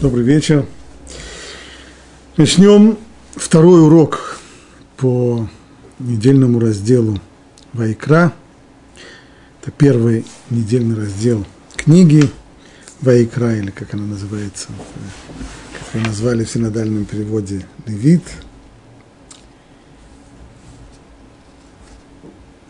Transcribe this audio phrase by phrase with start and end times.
[0.00, 0.64] Добрый вечер.
[2.36, 2.96] Начнем
[3.34, 4.38] второй урок
[4.96, 5.48] по
[5.98, 7.18] недельному разделу
[7.72, 8.32] Вайкра.
[9.60, 12.30] Это первый недельный раздел книги
[13.00, 14.68] Вайкра, или как она называется,
[15.72, 18.22] как ее назвали в синодальном переводе Левит.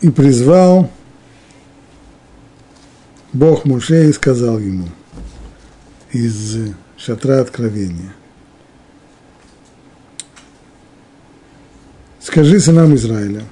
[0.01, 0.89] И призвал
[3.33, 4.89] Бог Муше и сказал ему
[6.11, 8.13] из шатра откровения.
[12.21, 13.43] Скажи сынам Израиля,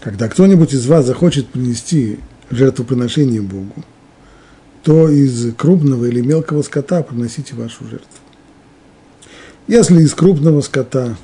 [0.00, 2.18] когда кто-нибудь из вас захочет принести
[2.50, 3.84] жертвоприношение Богу,
[4.82, 8.08] то из крупного или мелкого скота приносите вашу жертву.
[9.68, 11.16] Если из крупного скота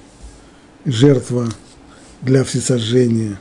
[0.84, 1.48] жертва
[2.22, 3.40] для всесожжения,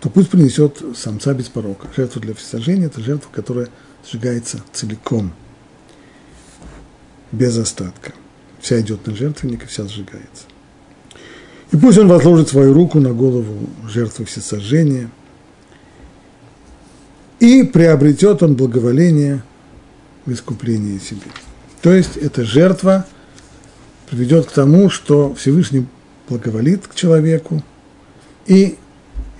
[0.00, 1.86] то пусть принесет самца без порока.
[1.96, 3.68] Жертва для всесожжения– это жертва, которая
[4.04, 5.32] сжигается целиком–
[7.34, 8.12] без остатка.
[8.60, 10.44] Вся идет на жертвенник и вся сжигается.
[11.72, 15.10] И пусть он возложит свою руку на голову жертвы всесожжения,
[17.40, 19.42] и приобретет он благоволение
[20.24, 21.30] в искуплении себе.
[21.82, 23.06] То есть эта жертва
[24.08, 25.86] приведет к тому, что Всевышний
[26.28, 27.62] благоволит к человеку
[28.46, 28.78] и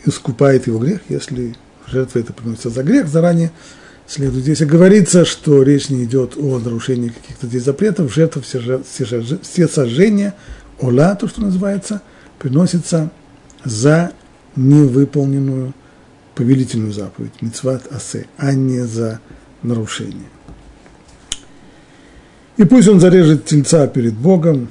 [0.05, 1.55] искупает его грех, если
[1.87, 3.53] жертва это приносится за грех, заранее
[4.07, 4.45] следует.
[4.45, 10.35] Здесь говорится, что речь не идет о нарушении каких-то здесь запретов, жертва все сожжения,
[10.81, 12.03] ола, то, что называется,
[12.39, 13.11] приносится
[13.65, 14.13] за
[14.57, 15.75] невыполненную
[16.35, 19.21] повелительную заповедь, мицват асе, а не за
[19.63, 20.29] нарушение.
[22.57, 24.69] И пусть он зарежет тельца перед Богом,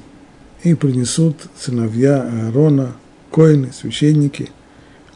[0.62, 2.92] и принесут сыновья Аарона,
[3.30, 4.50] коины, священники,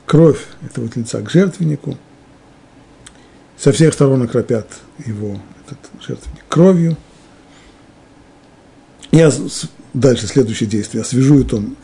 [0.04, 1.96] кровь этого тельца к жертвеннику–
[3.58, 4.68] со всех сторон окропят
[5.04, 6.96] его, этот жертвенник, кровью.
[9.10, 9.26] И
[9.94, 11.02] дальше следующее действие.
[11.02, 11.76] Освежует он,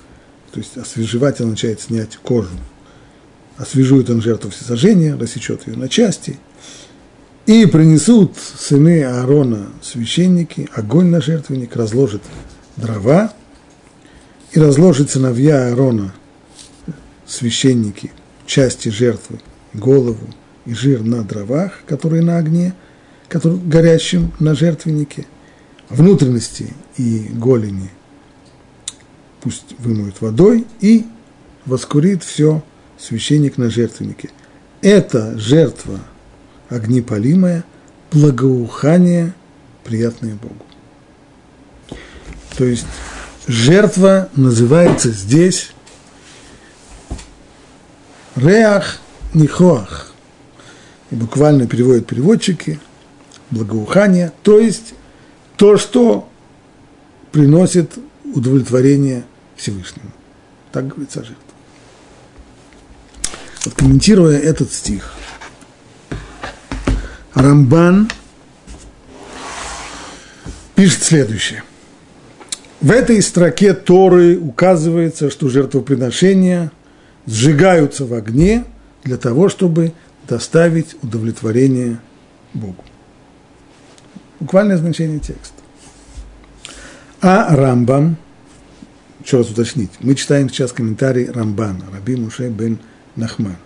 [0.52, 2.50] то есть освежевать он начинает снять кожу.
[3.56, 6.38] Освежует он жертву всесожжения, рассечет ее на части.
[7.46, 12.22] И принесут сыны Аарона, священники, огонь на жертвенник, разложит
[12.76, 13.32] дрова,
[14.52, 16.14] и разложит сыновья Аарона,
[17.26, 18.12] священники,
[18.46, 19.40] части жертвы,
[19.72, 20.26] голову,
[20.66, 22.74] и жир на дровах, которые на огне,
[23.28, 25.26] который, горящем на жертвеннике,
[25.88, 27.90] внутренности и голени
[29.44, 31.06] пусть вымоют водой и
[31.66, 32.62] воскурит все
[32.98, 34.30] священник на жертвеннике.
[34.80, 36.00] Это жертва
[36.70, 37.64] огнепалимая,
[38.10, 39.34] благоухание,
[39.84, 40.64] приятное Богу.
[42.56, 42.86] То есть
[43.46, 45.72] жертва называется здесь
[48.36, 48.98] Реах
[49.34, 50.13] Нихоах
[51.14, 52.80] и буквально переводят переводчики,
[53.50, 54.94] благоухание, то есть
[55.56, 56.28] то, что
[57.30, 57.92] приносит
[58.34, 60.10] удовлетворение Всевышнему.
[60.72, 61.38] Так говорится о жертве.
[63.64, 65.14] Вот комментируя этот стих,
[67.34, 68.10] Рамбан
[70.74, 71.62] пишет следующее.
[72.80, 76.72] В этой строке Торы указывается, что жертвоприношения
[77.26, 78.64] сжигаются в огне
[79.04, 79.92] для того, чтобы
[80.28, 81.98] доставить удовлетворение
[82.52, 82.84] Богу.
[84.40, 85.54] Буквальное значение текста.
[87.20, 88.16] А Рамбам,
[89.24, 92.78] еще раз уточнить, мы читаем сейчас комментарий Рамбана, Раби Муше бен
[93.16, 93.56] Нахман.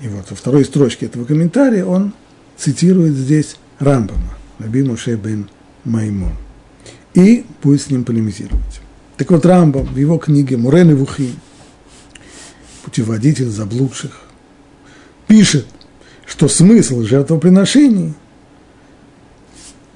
[0.00, 2.12] И вот во второй строчке этого комментария он
[2.56, 5.50] цитирует здесь Рамбама, Раби Муше бен
[5.84, 6.34] Маймон.
[7.14, 8.80] И будет с ним полемизировать.
[9.16, 11.34] Так вот, Рамбам в его книге Мурен и Вухим,
[12.84, 14.27] путеводитель заблудших,
[15.28, 15.66] пишет,
[16.26, 18.14] что смысл жертвоприношений,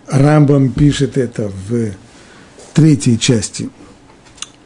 [0.07, 1.93] Рамбам пишет это в
[2.75, 3.71] третьей части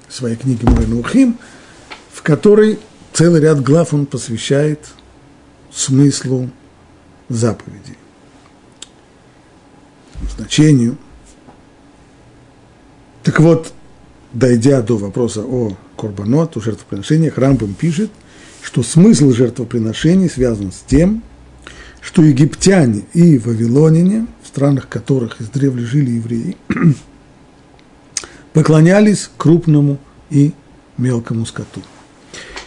[0.09, 1.39] своей книги Муэнухим,
[2.13, 2.79] в которой
[3.13, 4.81] целый ряд глав он посвящает
[5.71, 6.51] смыслу
[7.29, 7.97] заповедей,
[10.37, 10.99] значению.
[13.23, 13.73] Так вот,
[14.33, 18.11] дойдя до вопроса о Корбанот, о жертвоприношениях, Рамбам пишет–
[18.67, 21.23] что смысл жертвоприношений связан с тем,
[22.01, 26.57] что египтяне и вавилоняне, в странах которых издревле жили евреи,
[28.53, 29.99] поклонялись крупному
[30.31, 30.53] и
[30.99, 31.81] мелкому скоту.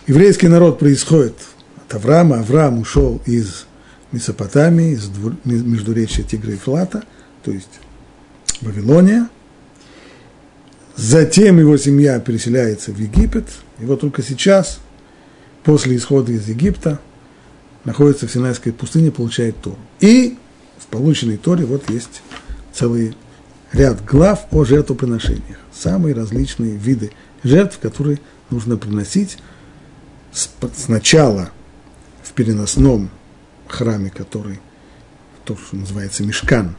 [0.07, 1.35] Еврейский народ происходит
[1.75, 2.39] от Авраама.
[2.39, 3.65] Авраам ушел из
[4.13, 5.09] Месопотамии, из
[5.43, 7.03] междуречия Тигра и Флата,
[7.43, 7.81] то есть
[8.61, 9.27] Вавилония.
[10.95, 13.49] Затем его семья переселяется в Египет,
[13.81, 14.79] и вот только сейчас–
[15.69, 16.99] после исхода из Египта,
[17.85, 19.77] находится в Синайской пустыне, получает Тору.
[19.99, 20.35] И
[20.79, 22.23] в полученной Торе вот есть
[22.73, 23.15] целый
[23.71, 25.59] ряд глав о жертвоприношениях.
[25.71, 27.11] Самые различные виды
[27.43, 28.19] жертв, которые
[28.49, 29.37] нужно приносить
[30.75, 31.51] сначала
[32.23, 33.11] в переносном
[33.67, 34.59] храме, который,
[35.45, 36.77] то, что называется Мешкан,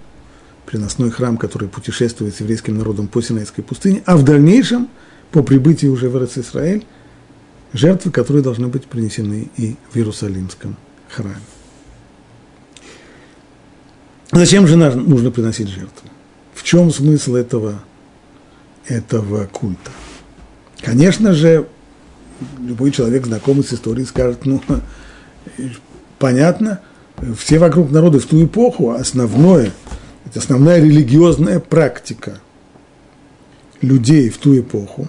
[0.66, 4.88] переносной храм, который путешествует с еврейским народом по Синайской пустыне, а в дальнейшем,
[5.30, 6.84] по прибытии уже в Израиль,
[7.72, 10.76] жертвы, которые должны быть принесены и в Иерусалимском
[11.08, 11.36] храме.
[14.32, 16.08] Зачем же нужно приносить жертву?
[16.54, 17.82] В чем смысл этого,
[18.86, 19.90] этого культа?
[20.80, 21.66] Конечно же,
[22.58, 24.62] любой человек, знакомый с историей, скажет, ну,
[26.18, 26.80] понятно,
[27.36, 29.72] все вокруг народа в ту эпоху основное,
[30.34, 32.40] основная религиозная практика
[33.80, 35.08] людей в ту эпоху,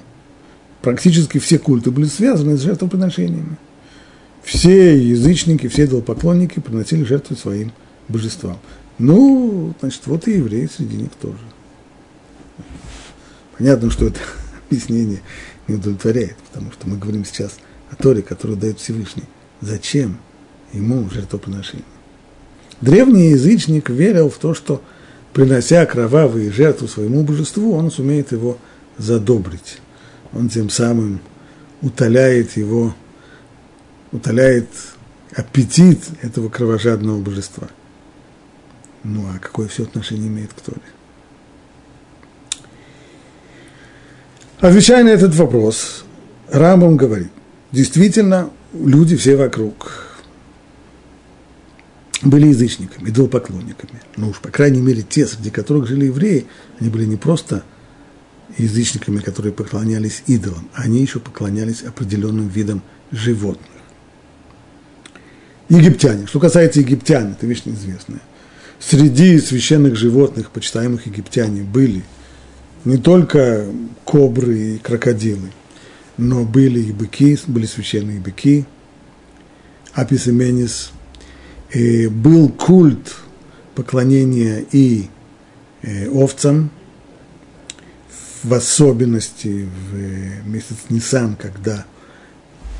[0.81, 3.57] практически все культы были связаны с жертвоприношениями.
[4.43, 7.71] Все язычники, все идолопоклонники приносили жертвы своим
[8.07, 8.57] божествам.
[8.97, 11.39] Ну, значит, вот и евреи среди них тоже.
[13.57, 14.19] Понятно, что это
[14.69, 15.21] объяснение
[15.67, 17.57] не удовлетворяет, потому что мы говорим сейчас
[17.91, 19.23] о Торе, которую дает Всевышний.
[19.61, 20.17] Зачем
[20.73, 21.85] ему жертвоприношение?
[22.81, 24.81] Древний язычник верил в то, что
[25.33, 28.57] принося кровавые жертвы своему божеству, он сумеет его
[28.97, 29.77] задобрить.
[30.33, 31.19] Он тем самым
[31.81, 32.95] утоляет его,
[34.11, 34.69] утоляет
[35.35, 37.67] аппетит этого кровожадного божества–
[39.03, 40.81] ну а какое все отношение имеет к Торе?
[44.59, 46.03] Отвечая на этот вопрос,
[46.51, 47.31] Рамбам говорит,
[47.71, 50.07] действительно, люди все вокруг
[52.21, 54.01] были язычниками, идолопоклонниками.
[54.17, 56.45] Ну уж, по крайней мере, те, среди которых жили евреи,
[56.79, 57.63] они были не просто
[58.57, 62.81] язычниками, которые поклонялись идолам, они еще поклонялись определенным видам
[63.11, 63.67] животных.
[65.69, 66.27] Египтяне.
[66.27, 68.21] Что касается египтян, это вещь неизвестная.
[68.79, 72.03] Среди священных животных, почитаемых египтяне, были
[72.83, 73.67] не только
[74.03, 75.51] кобры и крокодилы,
[76.17, 78.65] но были и быки, были священные быки,
[79.93, 80.91] аписеменис,
[81.73, 83.15] и был культ
[83.75, 85.07] поклонения и
[85.83, 86.69] э, овцам,
[88.43, 91.85] в особенности в месяц Нисан, когда,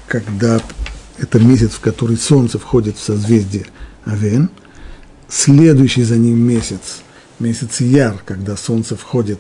[0.08, 0.60] когда
[1.18, 3.66] это месяц, в который солнце входит в созвездие
[4.06, 4.50] Авен–
[5.32, 7.02] следующий за ним месяц,
[7.40, 9.40] месяц Яр, когда солнце входит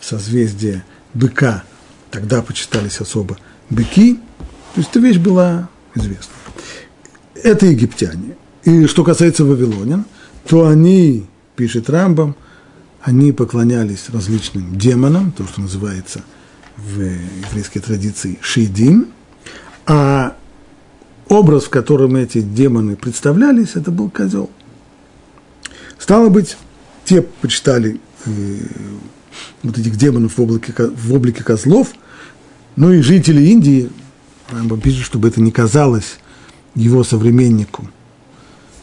[0.00, 0.84] в созвездие
[1.14, 1.62] быка,
[2.10, 3.38] тогда почитались особо
[3.70, 4.14] быки,
[4.74, 6.32] то есть эта вещь была известна.
[7.34, 8.36] Это египтяне.
[8.64, 10.06] И что касается вавилонян,
[10.48, 12.34] то они, пишет Рамбам,
[13.06, 16.22] они поклонялись различным демонам, то, что называется
[16.76, 19.10] в еврейской традиции шейдим,
[19.86, 20.36] а
[21.28, 24.50] образ, в котором эти демоны представлялись, это был козел.
[26.00, 26.56] Стало быть,
[27.04, 28.58] те почитали э,
[29.62, 31.92] вот этих демонов в облике, в облике козлов,
[32.74, 33.88] но и жители Индии,
[34.82, 36.18] пишет, чтобы это не казалось
[36.74, 37.88] его современнику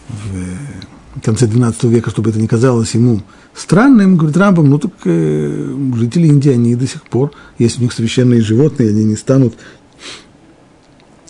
[0.08, 0.46] в
[1.22, 3.22] конце XII века, чтобы это не казалось ему
[3.54, 7.94] странным, говорит Рамбам, ну так э, жители Индии, они до сих пор, если у них
[7.94, 9.56] священные животные, они не станут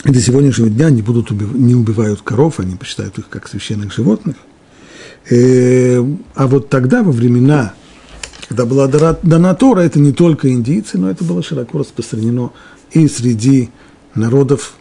[0.04, 4.36] до сегодняшнего дня не будут убив, не убивают коров, они почитают их как священных животных–
[5.30, 6.04] Э,
[6.36, 7.74] а вот тогда, во времена,
[8.48, 12.52] когда была дана Тора, это не только индийцы, но это было широко распространено
[12.92, 13.70] и среди
[14.16, 14.76] народов,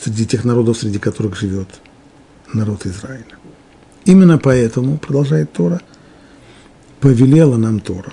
[0.00, 1.68] среди тех народов, среди которых живет
[2.52, 3.24] народ Израиля.
[4.04, 5.80] Именно поэтому, продолжает Тора,
[7.00, 8.12] повелела нам Тора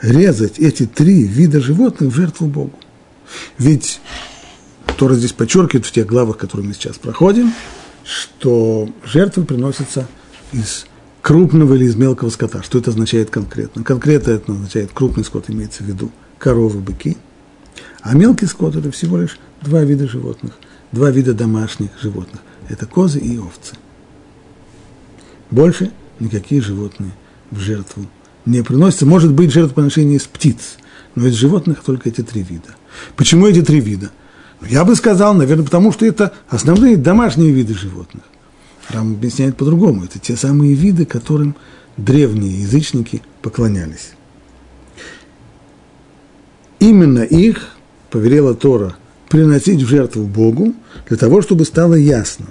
[0.00, 2.78] резать эти три вида животных в жертву Богу.
[3.58, 4.00] Ведь
[4.98, 7.52] Тора здесь подчеркивает в тех главах, которые мы сейчас проходим,
[8.04, 10.06] что жертвы приносятся
[10.52, 10.86] из
[11.22, 12.62] крупного или из мелкого скота.
[12.62, 13.84] Что это означает конкретно?
[13.84, 17.16] Конкретно это означает крупный скот, имеется в виду коровы, быки.
[18.00, 20.54] А мелкий скот– это всего лишь два вида животных,
[20.90, 22.42] два вида домашних животных.
[22.68, 23.76] Это козы и овцы.
[25.52, 27.12] Больше никакие животные
[27.50, 28.06] в жертву
[28.46, 29.04] не приносятся.
[29.04, 30.78] Может быть, жертвоприношение из птиц,
[31.14, 32.74] но из животных только эти три вида.
[33.16, 34.10] Почему эти три вида?
[34.62, 38.24] Ну, я бы сказал, наверное, потому что это основные домашние виды животных.
[38.88, 40.04] Рам объясняет по-другому.
[40.04, 41.54] Это те самые виды, которым
[41.98, 44.12] древние язычники поклонялись.
[46.80, 47.76] Именно их
[48.10, 48.96] повелела Тора
[49.28, 50.74] приносить в жертву Богу
[51.08, 52.46] для того, чтобы стало ясно.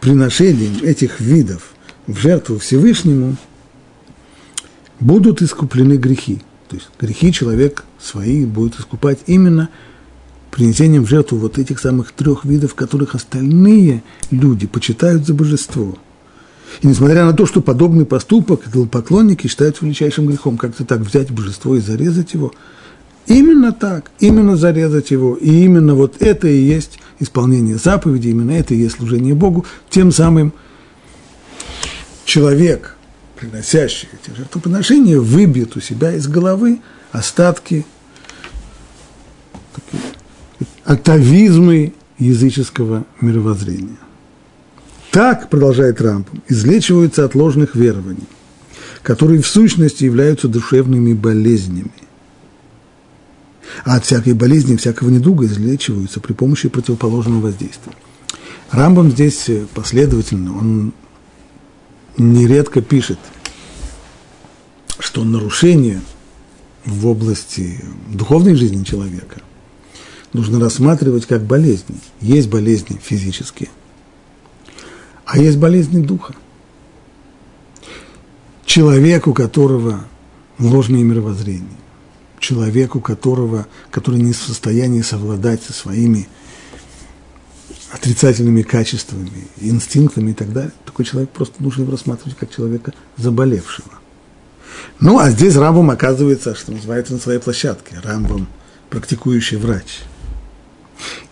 [0.00, 1.72] Приношением этих видов
[2.06, 3.36] в жертву Всевышнему
[5.00, 6.42] будут искуплены грехи.
[6.68, 9.68] То есть грехи человек свои будет искупать именно–
[10.58, 14.02] принесением в жертву вот этих самых трех видов, которых остальные
[14.32, 15.96] люди почитают за божество.
[16.82, 21.76] И несмотря на то, что подобный поступок поклонники считают величайшим грехом, как-то так взять божество
[21.76, 22.52] и зарезать его,
[23.28, 28.74] именно так, именно зарезать его, и именно вот это и есть исполнение заповедей, именно это
[28.74, 30.52] и есть служение Богу, тем самым
[32.24, 32.96] человек,
[33.36, 36.80] приносящий эти жертвоприношения, выбьет у себя из головы
[37.12, 37.86] остатки
[40.84, 43.98] атовизмы языческого мировоззрения.
[45.10, 48.26] Так, продолжает Рампом, излечиваются от ложных верований,
[49.02, 51.92] которые в сущности являются душевными болезнями.
[53.84, 57.92] А от всякой болезни, всякого недуга излечиваются при помощи противоположного воздействия.
[58.70, 60.92] Рамбам здесь последовательно, он
[62.16, 63.18] нередко пишет,
[64.98, 66.00] что нарушение
[66.84, 67.82] в области
[68.12, 69.40] духовной жизни человека
[70.32, 71.96] нужно рассматривать как болезни.
[72.20, 73.68] Есть болезни физические,
[75.24, 76.34] а есть болезни духа.
[78.66, 80.04] Человек, у которого
[80.58, 81.78] ложное мировоззрение,
[82.40, 86.28] человек, у которого, который не в состоянии совладать со своими
[87.90, 89.30] отрицательными качествами,
[89.60, 93.88] инстинктами и так далее, такой человек просто нужно рассматривать как человека заболевшего.
[95.00, 98.00] Ну, а здесь Рамбом оказывается, что называется, на своей площадке.
[98.02, 98.48] Рамбом–
[98.90, 100.00] практикующий врач.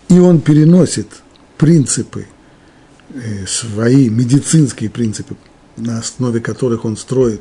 [0.08, 1.08] И он переносит
[1.58, 2.26] принципы,
[3.12, 5.36] э, свои медицинские принципы,
[5.76, 7.40] на основе которых он строит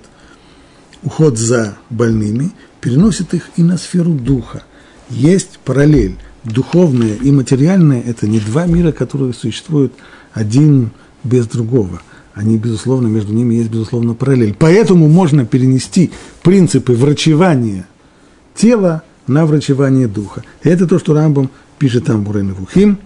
[1.03, 2.51] уход за больными,
[2.82, 4.63] переносит их и на сферу духа.
[5.10, 9.94] Есть параллель духовное и материальное– это не два мира, которые существуют
[10.34, 10.91] один
[11.24, 12.01] без другого.
[12.34, 14.55] Они, безусловно, между ними есть, безусловно, параллель.
[14.58, 16.12] Поэтому можно перенести
[16.44, 17.88] принципы врачевания
[18.53, 20.44] тела на врачевание духа.
[20.63, 23.00] И это то, что Рамбам пишет там Бурен Вухим.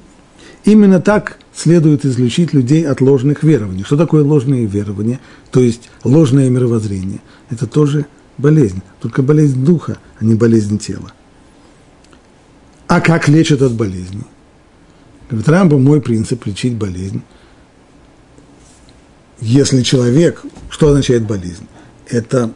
[0.66, 3.84] Именно так следует излечить людей от ложных верований.
[3.84, 5.20] Что такое ложные верования?
[5.52, 7.22] То есть ложное мировоззрение.
[7.50, 8.08] Это тоже
[8.39, 11.12] болезнь, только болезнь духа, а не болезнь тела.
[12.88, 14.24] А как лечат от болезни?
[15.29, 17.22] Говорит, Рамбо, мой принцип– лечить болезнь.
[19.39, 20.41] Если человек,
[20.72, 21.67] что означает болезнь?
[22.08, 22.51] Это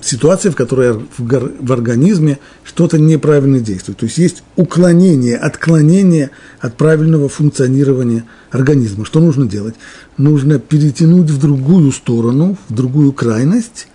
[0.00, 3.98] ситуация, в которой в организме что-то неправильно действует.
[3.98, 9.04] То есть есть уклонение, отклонение от правильного функционирования организма.
[9.04, 9.76] Что нужно делать?
[10.16, 13.86] Нужно перетянуть в другую сторону, в другую крайность,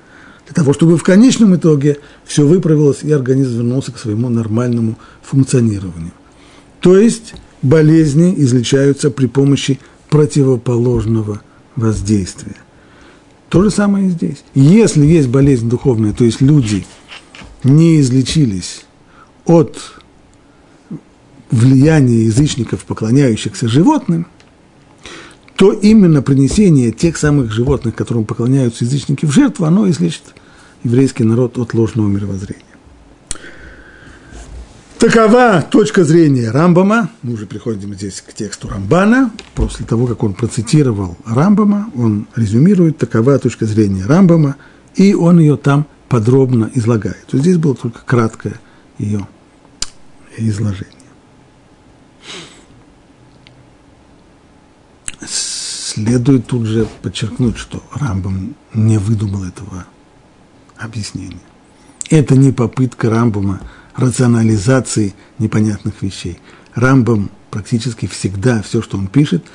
[0.45, 6.11] для того, чтобы в конечном итоге все выправилось и организм вернулся к своему нормальному функционированию.
[6.81, 11.41] То есть болезни излечаются при помощи противоположного
[11.75, 12.55] воздействия.
[13.49, 14.43] То же самое и здесь.
[14.53, 16.85] Если есть болезнь духовная, то есть люди
[17.63, 18.85] не излечились
[19.45, 19.77] от
[21.51, 24.27] влияния язычников, поклоняющихся животным,
[25.55, 30.23] то именно принесение тех самых животных, которым поклоняются язычники в жертву, оно излечит
[30.83, 32.63] еврейский народ от ложного мировоззрения.
[34.99, 37.09] Такова точка зрения Рамбама.
[37.21, 39.31] Мы уже приходим здесь к тексту Рамбана.
[39.53, 44.55] После того, как он процитировал Рамбама, он резюмирует, такова точка зрения Рамбама,
[44.95, 47.25] и он ее там подробно излагает.
[47.27, 48.59] То здесь было только краткое
[48.97, 49.27] ее
[50.37, 51.04] изложение.
[55.95, 59.85] Следует тут же подчеркнуть, что Рамбам не выдумал этого
[60.75, 61.39] объяснения.
[62.09, 63.61] Это не попытка Рамбама
[63.95, 66.37] рационализации непонятных вещей.
[66.73, 69.45] Рамбам практически всегда все, что он пишет,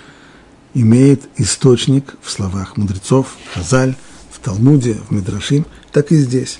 [0.72, 3.94] имеет источник в словах мудрецов, Хазаль,
[4.30, 6.58] в Талмуде, в Мидрашим, так и здесь.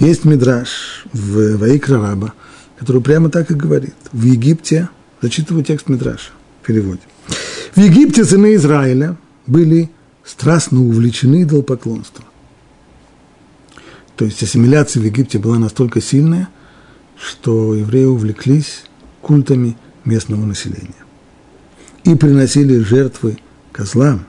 [0.00, 2.32] Есть Мидраш в Ваикра Раба,
[2.80, 3.94] который прямо так и говорит.
[4.10, 4.88] В Египте,
[5.22, 6.32] зачитываю текст Мидраша
[6.62, 7.02] в переводе.
[7.74, 9.90] В Египте сыны Израиля были
[10.24, 12.24] страстно увлечены идолопоклонством.
[14.16, 16.48] То есть ассимиляция в Египте была настолько сильная,
[17.16, 18.84] что евреи увлеклись
[19.22, 20.94] культами местного населения.
[22.04, 23.38] И приносили жертвы
[23.72, 24.26] козлам,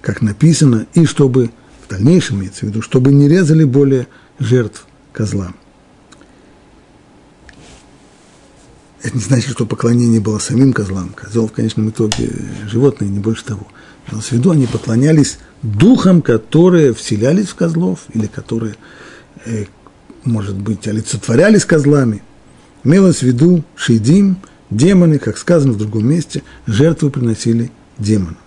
[0.00, 1.50] как написано, и чтобы,
[1.86, 4.06] в дальнейшем имеется в виду, чтобы не резали более
[4.38, 5.56] жертв козлам.
[9.04, 11.10] Это не значит, что поклонение было самим козлам.
[11.10, 12.30] Козел в конечном итоге
[12.66, 13.66] животное, не больше того.
[14.10, 18.76] Но в виду они поклонялись духам, которые вселялись в козлов или которые,
[19.44, 19.66] э,
[20.24, 22.22] может быть, олицетворялись козлами.
[22.82, 24.38] Имелось в виду шейдим,
[24.70, 28.38] демоны, как сказано в другом месте, жертвы приносили демонам.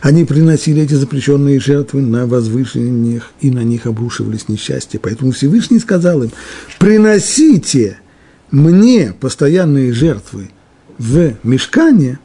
[0.00, 4.98] Они приносили эти запрещенные жертвы на возвышениях, и на них обрушивались несчастья.
[4.98, 6.30] Поэтому Всевышний сказал им,
[6.78, 7.98] приносите
[8.50, 10.50] мне постоянные жертвы
[10.98, 12.18] в мешкане,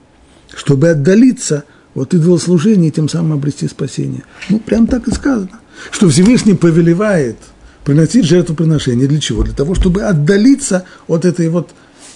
[0.55, 1.63] чтобы отдалиться
[1.95, 4.23] от идолослужения и тем самым обрести спасение.
[4.49, 5.59] Ну, прям так и сказано,
[5.91, 7.37] что Всевышний повелевает
[7.83, 9.07] приносить жертвоприношение.
[9.07, 9.43] Для чего?
[9.43, 11.71] Для того, чтобы отдалиться от этой вот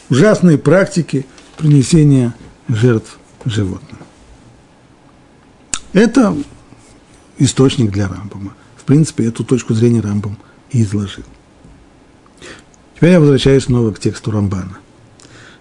[0.10, 1.26] ужасной практики
[1.58, 2.34] принесения
[2.68, 3.98] жертв животным.
[5.94, 6.36] Это
[7.38, 8.54] источник для Рамбама.
[8.76, 10.38] В принципе, эту точку зрения Рамбам
[10.72, 11.24] и изложил.
[12.98, 14.80] Теперь я возвращаюсь снова к тексту Рамбана.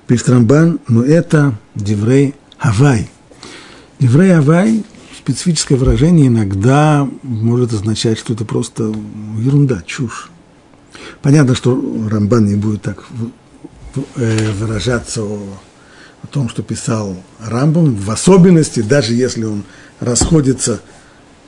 [0.06, 3.10] Пишет Рамбан, но это Деврей Авай.
[3.98, 4.82] Деврей Авай–
[5.18, 8.84] специфическое выражение, иногда может означать, что это просто
[9.38, 10.30] ерунда, чушь.
[11.20, 11.78] Понятно, что
[12.08, 13.04] Рамбан не будет так
[14.14, 15.38] э, выражаться о,
[16.22, 19.64] о том, что писал Рамбам, в особенности, даже если он
[20.00, 20.80] расходится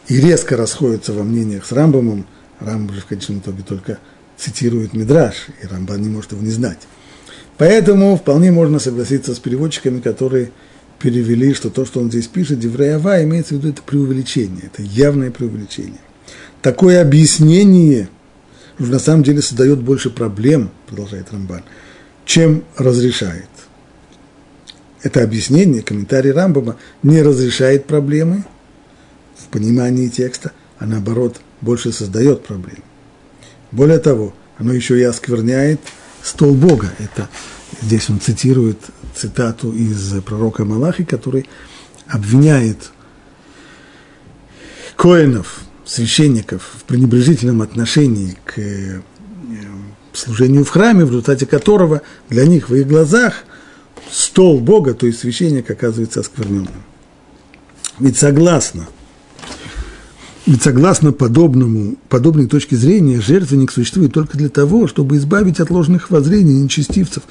[0.06, 2.26] и резко расходится во мнениях с Рамбамом,
[2.60, 3.98] Рамбам же в конечном итоге только
[4.38, 6.78] цитирует Мидраш, и Рамбан не может его не знать.
[7.58, 10.52] Поэтому вполне можно согласиться с переводчиками, которые
[10.98, 15.30] перевели, что то, что он здесь пишет, Девреява, имеется в виду это преувеличение, это явное
[15.30, 16.00] преувеличение.
[16.62, 18.08] Такое объяснение
[18.78, 21.62] на самом деле создает больше проблем, продолжает Рамбан,
[22.24, 23.48] чем разрешает.
[25.02, 28.44] Это объяснение, комментарий Рамбама не разрешает проблемы
[29.36, 32.87] в понимании текста, а наоборот больше создает проблемы.
[33.70, 35.80] Более того, оно еще и оскверняет
[36.22, 36.90] стол Бога.
[36.98, 37.28] Это
[37.82, 38.78] здесь он цитирует
[39.14, 41.48] цитату из пророка Малахи, который
[42.06, 42.90] обвиняет
[44.96, 49.00] коинов, священников в пренебрежительном отношении к э,
[50.12, 53.44] служению в храме, в результате которого для них в их глазах
[54.10, 56.82] стол Бога, то есть священник, оказывается оскверненным.
[57.98, 58.88] Ведь согласно–
[60.48, 66.10] ведь согласно подобному, подобной точке зрения, жертвенник существует только для того, чтобы избавить от ложных
[66.10, 67.22] воззрений нечестивцев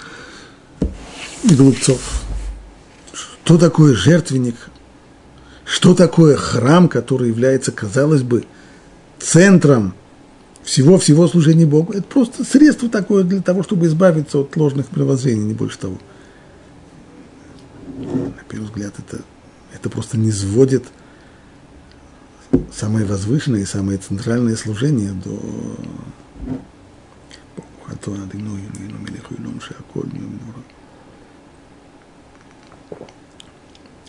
[1.44, 2.00] и глупцов.
[3.44, 4.56] Что такое жертвенник?
[5.66, 8.46] Что такое храм, который является, казалось бы,
[9.18, 9.96] центром
[10.64, 11.94] всего-всего служения Богу?
[11.94, 15.98] Это просто средство такое для того, чтобы избавиться от ложных мировоззрений, не больше того.
[17.98, 19.24] На первый взгляд, это,
[19.74, 20.84] это просто не сводит–
[22.74, 25.40] самое возвышенное и самое центральное служение до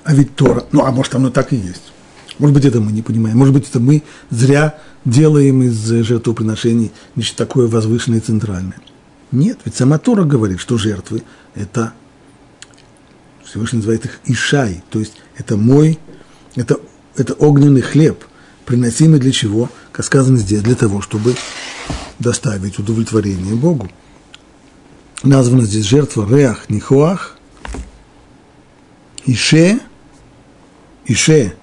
[0.09, 1.93] а ведь Тора, ну а может оно так и есть.
[2.39, 3.37] Может быть, это мы не понимаем.
[3.37, 8.79] Может быть, это мы зря делаем из жертвоприношений нечто такое возвышенное и центральное.
[9.33, 11.23] Нет, ведь сама Тора говорит, что жертвы–
[11.55, 11.93] это,
[13.45, 15.99] Всевышний называет их Ишай, то есть это мой,
[16.55, 16.79] это,
[17.21, 18.25] это огненный хлеб,
[18.65, 19.71] приносимый для чего?
[19.93, 21.35] Как сказано здесь, для того, чтобы
[22.19, 23.89] доставить удовлетворение Богу.
[25.23, 27.37] Названа здесь жертва Реах Нихуах,
[29.27, 29.81] Ише,
[31.07, 31.55] Ише,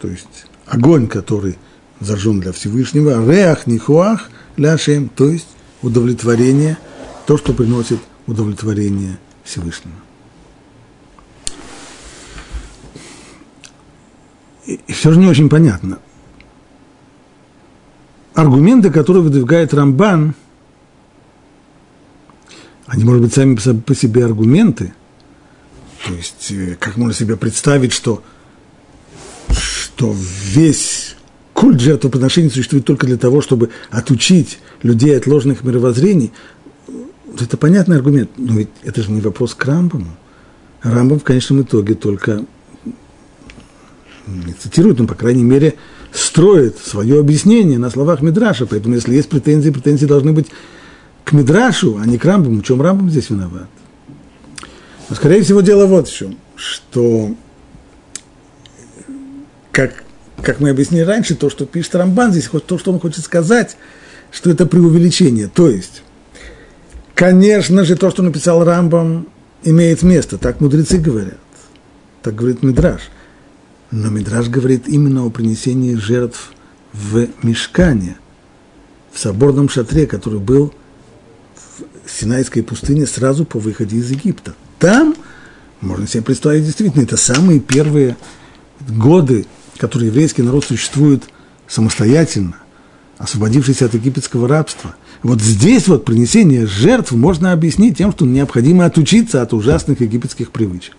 [0.00, 1.58] то есть огонь, который
[2.00, 5.48] зажжен для Всевышнего, Реах Нихуах Ляшем, то есть
[5.82, 6.78] удовлетворение,
[7.26, 10.03] то, что приносит удовлетворение Всевышнему.
[14.66, 15.98] И все же не очень понятно–
[18.34, 20.34] аргументы, которые выдвигает Рамбан,
[22.86, 24.92] они, может быть, сами по себе аргументы.
[26.06, 28.22] То есть, э, как можно себе представить, что,
[29.48, 31.16] что весь
[31.54, 36.32] культ жертвоприношений существует только для того, чтобы отучить людей от ложных мировоззрений.
[37.40, 40.14] Это понятный аргумент, но ведь это же не вопрос к Рамбаму.
[40.82, 42.44] Рамбам в конечном итоге только
[44.26, 45.74] не цитирует, но, по крайней мере,
[46.12, 48.66] строит свое объяснение на словах Мидраша.
[48.66, 50.46] Поэтому, если есть претензии, претензии должны быть
[51.24, 52.60] к Мидрашу, а не к Рамбаму.
[52.60, 53.68] В чем Рамбам здесь виноват?
[55.08, 57.34] Но, скорее всего, дело вот в чем, что,
[59.72, 60.04] как,
[60.42, 63.76] как мы объяснили раньше, то, что пишет Рамбан здесь, то, что он хочет сказать,
[64.30, 65.48] что это преувеличение.
[65.48, 66.02] То есть,
[67.14, 69.28] конечно же, то, что написал Рамбам,
[69.62, 71.38] имеет место, так мудрецы говорят,
[72.22, 73.02] так говорит Мидраш.
[73.94, 76.50] Но Мидраж говорит именно о принесении жертв
[76.92, 78.16] в мешкане,
[79.12, 80.74] в соборном шатре, который был
[82.04, 84.54] в Синайской пустыне сразу по выходе из Египта.
[84.80, 85.14] Там,
[85.80, 88.16] можно себе представить, действительно, это самые первые
[88.80, 89.46] годы,
[89.78, 91.22] которые еврейский народ существует
[91.68, 92.56] самостоятельно,
[93.18, 94.96] освободившись от египетского рабства.
[95.22, 100.96] Вот здесь вот принесение жертв можно объяснить тем, что необходимо отучиться от ужасных египетских привычек.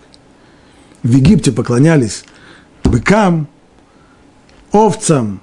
[1.03, 2.23] В Египте поклонялись
[2.87, 3.47] быкам,
[4.71, 5.41] овцам,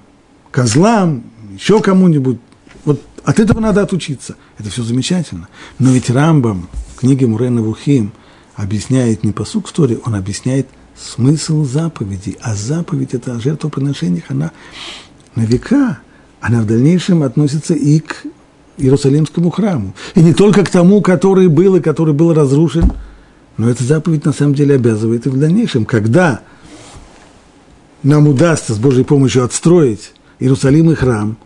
[0.51, 2.39] козлам, еще кому-нибудь.
[2.85, 4.35] Вот от этого надо отучиться.
[4.57, 5.47] Это все замечательно.
[5.79, 8.11] Но ведь Рамбам в книге Мурена Вухим
[8.55, 12.37] объясняет не посук истории, он объясняет смысл заповедей.
[12.41, 14.51] А заповедь это о жертвоприношениях, она
[15.35, 15.99] на века,
[16.39, 18.23] она в дальнейшем относится и к
[18.77, 19.93] Иерусалимскому храму.
[20.15, 22.91] И не только к тому, который был и который был разрушен,
[23.57, 26.41] но эта заповедь на самом деле обязывает и в дальнейшем, когда
[28.03, 31.37] нам удастся с Божьей помощью отстроить Иерусалим и храм,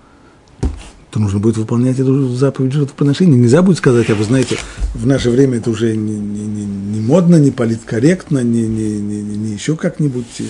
[1.12, 3.38] то нужно будет выполнять эту заповедь жертвоприношения.
[3.38, 4.58] Нельзя будет сказать, а вы знаете,
[4.94, 9.22] в наше время это уже не, не, не, не модно, не политкорректно, не, не, не,
[9.22, 10.42] не еще как-нибудь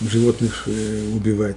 [0.00, 1.56] животных э, убивать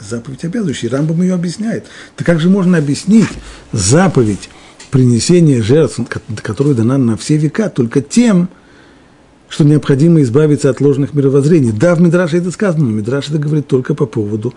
[0.00, 0.90] заповедь обязывающая.
[0.90, 1.86] Рамбам ее объясняет.
[2.16, 3.28] Так как же можно объяснить
[3.72, 4.48] заповедь
[4.90, 6.00] принесения жертв,
[6.42, 8.48] которая дана на все века, только тем,
[9.48, 11.72] что необходимо избавиться от ложных мировоззрений.
[11.72, 14.54] Да, в Мидраше это сказано, но Мидраш это говорит только по поводу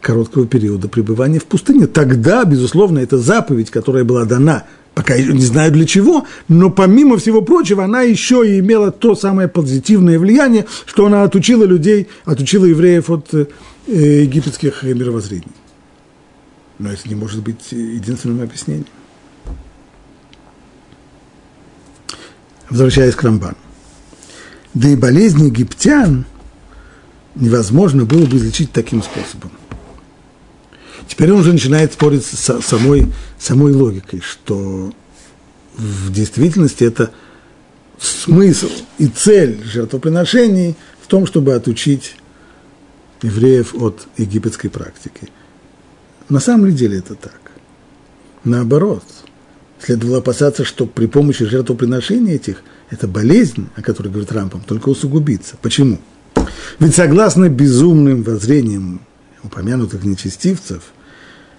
[0.00, 1.86] короткого периода пребывания в пустыне.
[1.86, 7.18] Тогда, безусловно, это заповедь, которая была дана, пока я не знаю для чего, но помимо
[7.18, 12.64] всего прочего, она еще и имела то самое позитивное влияние, что она отучила людей, отучила
[12.64, 13.46] евреев от э,
[13.86, 15.52] египетских мировоззрений.
[16.78, 18.86] Но это не может быть единственным объяснением.
[22.70, 23.56] Возвращаясь к Рамбану.
[24.74, 26.26] Да и болезни египтян
[27.34, 29.50] невозможно было бы излечить таким способом.
[31.06, 34.92] Теперь он уже начинает спорить с самой, самой логикой, что
[35.76, 37.12] в действительности это
[37.98, 42.16] смысл и цель жертвоприношений в том, чтобы отучить
[43.22, 45.28] евреев от египетской практики.
[46.28, 47.40] На самом деле это так.
[48.44, 49.04] Наоборот,
[49.80, 55.56] следовало опасаться, что при помощи жертвоприношения этих эта болезнь, о которой говорит Рампом, только усугубится.
[55.60, 56.00] Почему?
[56.78, 59.00] Ведь согласно безумным воззрениям
[59.42, 60.84] упомянутых нечестивцев,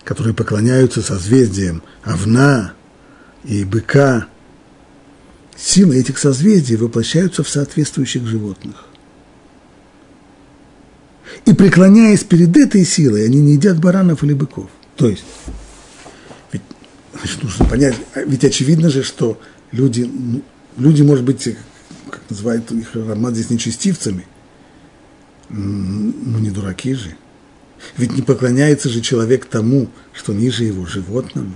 [0.03, 2.73] которые поклоняются созвездиям Овна
[3.43, 4.27] и Быка,
[5.55, 8.85] силы этих созвездий воплощаются в соответствующих животных.
[11.45, 14.69] И преклоняясь перед этой силой, они не едят баранов или быков.
[14.95, 15.23] То есть,
[16.51, 16.61] ведь,
[17.13, 19.39] значит, нужно понять, а ведь очевидно же, что
[19.71, 20.41] люди, ну,
[20.79, 21.55] люди, может быть,
[22.09, 24.25] как называют их Роман здесь нечестивцами,
[25.49, 27.15] ну не дураки же.
[27.97, 31.55] Ведь не поклоняется же человек тому, что ниже его, животному,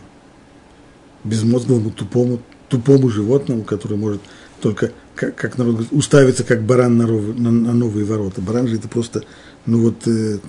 [1.23, 4.21] безмозглому, тупому, тупому животному, который может
[4.61, 8.41] только, как, как народ говорит, уставиться, как баран на, на, на новые ворота.
[8.41, 9.23] Баран же это просто
[9.65, 10.39] ну вот, э,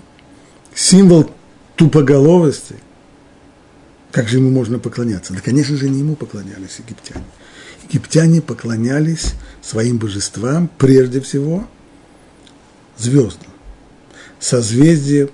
[0.75, 1.31] символ
[1.77, 2.77] тупоголовости,
[4.13, 5.33] как же ему можно поклоняться?
[5.33, 7.25] Да, конечно же, не ему поклонялись египтяне.
[7.89, 11.67] Египтяне поклонялись своим божествам, прежде всего,
[12.97, 13.49] звездам,
[14.39, 15.31] созвездию,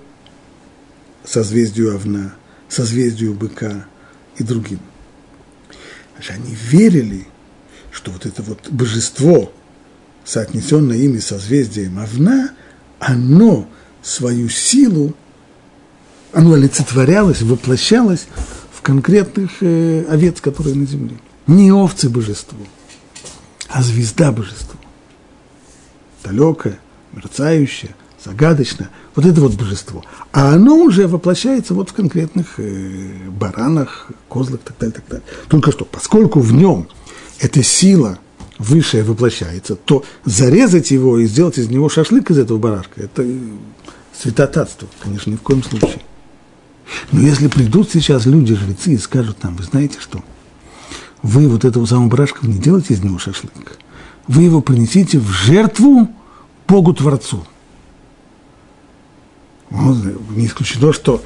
[1.23, 2.33] созвездию Овна,
[2.69, 3.85] созвездию Быка
[4.37, 4.79] и другим.
[6.29, 7.27] Они верили,
[7.91, 9.51] что вот это вот божество,
[10.23, 12.53] соотнесенное ими созвездием Овна,
[12.99, 13.67] оно
[14.03, 15.15] свою силу,
[16.31, 18.27] оно олицетворялось, воплощалось
[18.71, 21.17] в конкретных э, овец, которые на земле.
[21.47, 22.59] Не овцы божеству,
[23.67, 24.79] а звезда божеству.
[26.23, 26.79] Далекое,
[27.13, 28.89] мерцающее, загадочное.
[29.15, 30.03] Вот это вот божество.
[30.31, 35.25] А оно уже воплощается вот в конкретных э, баранах, козлах, так далее, так далее.
[35.49, 36.87] Только что, поскольку в нем
[37.39, 38.19] эта сила–
[38.61, 43.25] высшее воплощается, то зарезать его и сделать из него шашлык из этого барашка– это
[44.13, 46.01] святотатство, конечно, ни в коем случае.
[47.11, 50.23] Но если придут сейчас люди, жрецы, и скажут нам, вы знаете что,
[51.23, 53.77] вы вот этого самого барашка не делаете из него шашлык,
[54.27, 56.09] вы его принесите в жертву
[56.67, 57.45] Богу Творцу.
[59.69, 59.97] Вот,
[60.35, 61.23] не исключено, что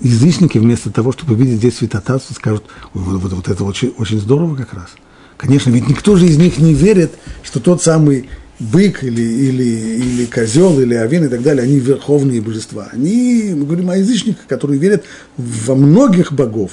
[0.00, 4.56] язычники вместо того, чтобы видеть здесь святотатство, скажут, вот, вот, вот это очень, очень здорово
[4.56, 4.88] как раз–
[5.38, 7.12] Конечно, ведь никто же из них не верит,
[7.44, 8.28] что тот самый
[8.58, 12.88] бык или, или, или козел, или овен и так далее, они верховные божества.
[12.92, 15.04] Они, мы говорим о язычниках, которые верят
[15.36, 16.72] во многих богов.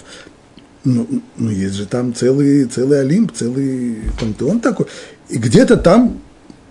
[0.85, 4.85] Ну, но есть же там целый, целый Олимп, целый пантеон такой.
[5.29, 6.21] И где-то там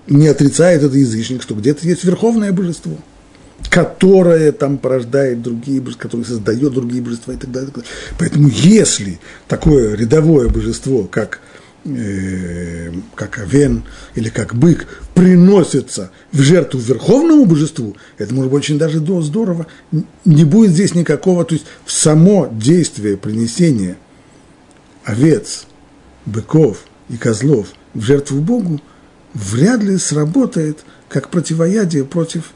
[0.06, 2.96] не отрицает этот язычник, что где-то есть верховное божество,
[3.70, 7.70] которое там порождает другие божества, которое создает другие божества и так далее.
[8.18, 11.40] Поэтому если такое рядовое божество, как
[11.86, 18.78] Э, как овен или как бык, приносится в жертву верховному божеству, это может быть очень
[18.78, 19.66] даже здорово.
[20.24, 23.98] Не будет здесь никакого, то есть в само действие принесения
[25.04, 25.66] овец,
[26.26, 28.80] быков и козлов в жертву Богу
[29.34, 32.52] вряд ли сработает как противоядие против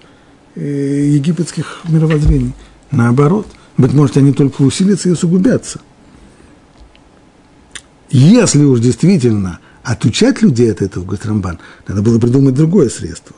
[0.54, 2.54] э, египетских мировоззрений.
[2.90, 5.80] Наоборот, быть может, они только усилятся и усугубятся.
[8.10, 13.36] Если уж действительно отучать людей от этого, говорит Рамбан, надо было придумать другое средство.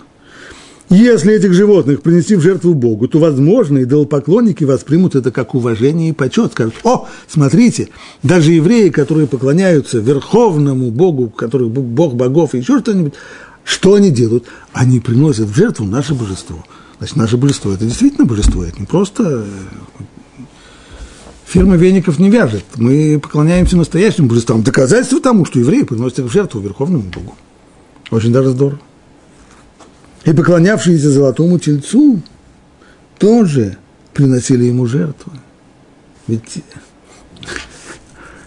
[0.91, 6.13] Если этих животных принести в жертву Богу, то, возможно, идолопоклонники воспримут это как уважение и
[6.13, 6.51] почет.
[6.51, 7.91] Скажут, о, смотрите,
[8.25, 13.15] даже евреи, которые поклоняются верховному Богу, который Бог богов и еще что-нибудь,
[13.63, 14.47] что они делают?
[14.73, 16.65] Они приносят в жертву наше божество.
[16.99, 19.45] Значит, наше божество– это действительно божество, это не просто э,
[21.47, 22.65] фирма веников не вяжет.
[22.75, 24.65] Мы поклоняемся настоящим божествам.
[24.65, 27.37] Доказательство тому, что евреи приносят в жертву Верховному Богу.
[28.11, 28.81] Очень даже здорово.
[30.25, 32.21] И поклонявшиеся золотому тельцу
[33.19, 33.79] тоже
[34.13, 35.33] приносили ему жертвы.
[36.27, 36.63] Ведь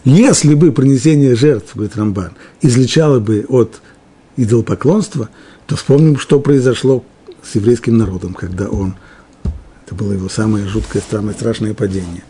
[0.04, 3.82] если бы принесение жертв, говорит Рамбан, излечало бы от
[4.36, 5.30] идолопоклонства,
[5.66, 7.06] то вспомним, что произошло
[7.42, 8.96] с еврейским народом, когда он,
[9.86, 12.24] это было его самое жуткое, самое страшное падение,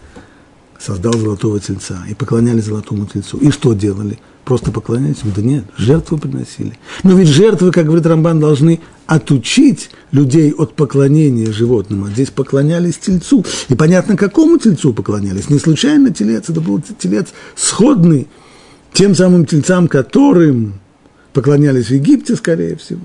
[0.80, 3.38] создал золотого тельца и поклонялись золотому тельцу.
[3.38, 4.20] И что делали?
[4.46, 5.20] Просто поклонялись?
[5.24, 6.78] Да нет, жертвы приносили.
[7.04, 12.06] Но ведь жертвы, как говорит Рамбан, должны отучить людей от поклонения животному.
[12.06, 13.46] А здесь поклонялись тельцу.
[13.70, 15.50] И понятно, какому тельцу поклонялись.
[15.50, 18.28] Не случайно телец, это был телец сходный
[18.92, 20.74] тем самым тельцам, которым
[21.32, 23.02] поклонялись в Египте, скорее всего.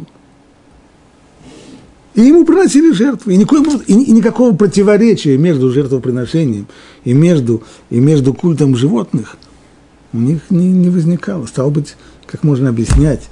[2.14, 3.35] И ему приносили жертвы.
[3.35, 6.66] И, никакого, и, и никакого противоречия между жертвоприношением
[7.05, 9.37] и между, и между культом животных
[10.12, 11.47] у них не, не возникало.
[11.47, 13.29] Стало быть, как можно объяснять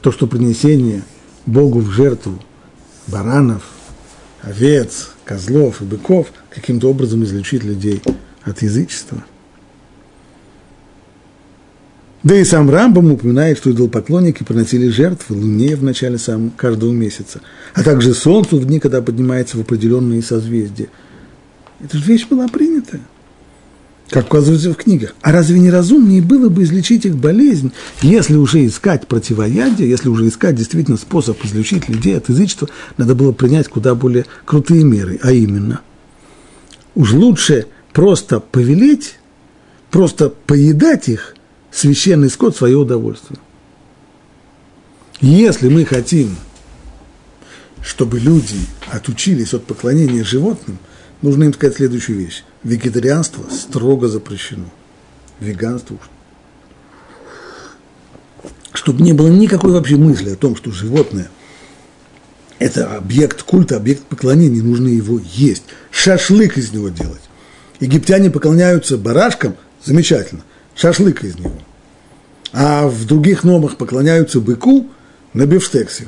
[0.00, 1.02] то, что принесение
[1.46, 2.38] Богу в жертву
[3.06, 3.62] баранов,
[4.42, 8.02] овец, козлов и быков каким-то образом излечить людей
[8.42, 9.24] от язычества.
[12.22, 17.40] Да и сам Рамбам упоминает, что идолопоклонники приносили жертвы Луне в начале сам, каждого месяца,
[17.72, 20.88] а также Солнцу в дни, когда поднимается в определенные созвездия.
[21.82, 23.00] Эта же вещь была принята,
[24.10, 25.14] как указывается в книгах.
[25.22, 30.28] А разве не разумнее было бы излечить их болезнь, если уже искать противоядие, если уже
[30.28, 35.32] искать действительно способ излечить людей от язычества, надо было принять куда более крутые меры, а
[35.32, 35.80] именно,
[36.94, 39.16] уж лучше просто повелеть,
[39.90, 41.34] просто поедать их–
[41.70, 43.38] священный скот свое удовольствие.
[45.20, 46.36] Если мы хотим,
[47.82, 48.56] чтобы люди
[48.90, 50.78] отучились от поклонения животным,
[51.22, 52.42] нужно им сказать следующую вещь.
[52.62, 54.66] Вегетарианство строго запрещено.
[55.40, 56.10] Веганство уж.
[58.72, 61.30] Чтобы не было никакой вообще мысли о том, что животное–
[62.60, 65.64] это объект культа, объект поклонения, нужно его есть.
[65.90, 67.22] Шашлык из него делать.
[67.80, 70.42] Египтяне поклоняются барашкам, замечательно
[70.76, 71.54] шашлык из него.
[72.52, 74.88] А в других номах поклоняются быку
[75.32, 76.06] на бифштексе.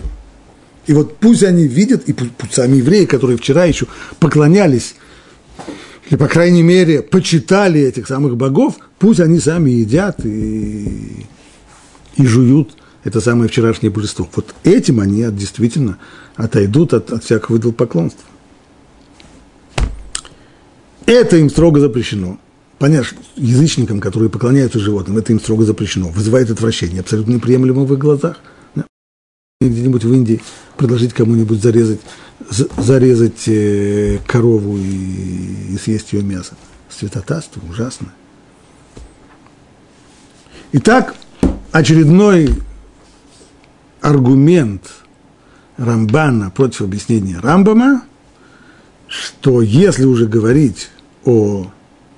[0.86, 3.86] И вот пусть они видят, и пусть, сами евреи, которые вчера еще
[4.18, 4.94] поклонялись,
[6.12, 11.26] или, по крайней мере, почитали этих самых богов, пусть они сами едят и,
[12.16, 14.28] и жуют это самое вчерашнее божество.
[14.36, 15.96] Вот этим они действительно
[16.36, 18.26] отойдут от, от всякого идолопоклонства.
[21.06, 22.38] Это им строго запрещено
[22.78, 27.98] понятно, язычникам, которые поклоняются животным, это им строго запрещено, вызывает отвращение, абсолютно неприемлемо в их
[27.98, 28.38] глазах.
[29.60, 30.42] Где-нибудь в Индии
[30.76, 32.00] предложить кому-нибудь зарезать,
[32.50, 36.54] зарезать э, корову и, и съесть ее мясо.
[36.88, 38.12] Святотатство ужасно.
[40.72, 41.14] Итак,
[41.70, 42.54] очередной
[44.00, 44.82] аргумент
[45.76, 48.04] Рамбана против объяснения Рамбама,
[49.06, 50.90] что если уже говорить
[51.24, 51.66] о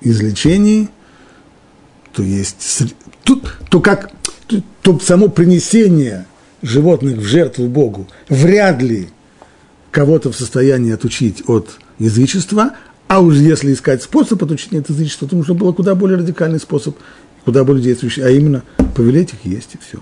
[0.01, 0.89] излечении,
[2.13, 4.11] то есть, то, то как,
[4.47, 6.25] то, то само принесение
[6.61, 9.09] животных в жертву Богу вряд ли
[9.95, 12.71] кого-то в состоянии отучить от язычества,
[13.07, 16.97] а уж если искать способ отучения от язычества, то нужно было куда более радикальный способ,
[17.45, 19.99] куда более действующий, а именно повелеть их есть и все.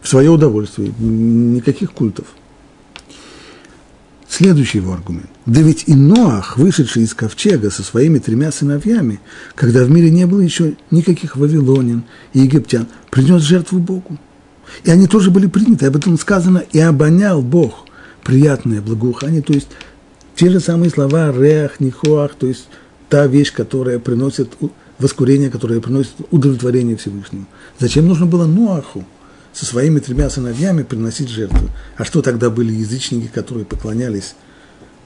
[0.00, 2.28] В свое удовольствие, никаких культов.
[4.26, 5.28] Следующий его аргумент.
[5.44, 9.20] Да ведь и Ноах, вышедший из ковчега со своими тремя сыновьями,
[9.54, 14.16] когда в мире не было еще никаких вавилонин и египтян, принес жертву Богу.
[14.84, 17.84] И они тоже были приняты, об этом сказано, и обонял Бог
[18.24, 19.68] приятное благоухание, то есть
[20.34, 22.66] те же самые слова реах, нихоах, то есть
[23.08, 24.50] та вещь, которая приносит
[24.98, 27.46] воскурение, которое приносит удовлетворение Всевышнему.
[27.78, 29.04] Зачем нужно было Ноаху?
[29.52, 31.70] со своими тремя сыновьями приносить жертву.
[31.96, 34.34] А что тогда были язычники, которые поклонялись,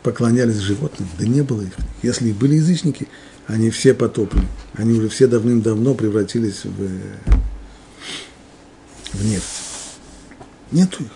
[0.03, 1.09] поклонялись животным?
[1.19, 1.73] Да не было их.
[2.03, 3.09] Если и были язычники,
[3.47, 4.47] они все потоплены.
[4.75, 6.89] Они уже все давным-давно превратились в,
[9.13, 9.63] в нефть.
[10.73, 11.11] Нету их.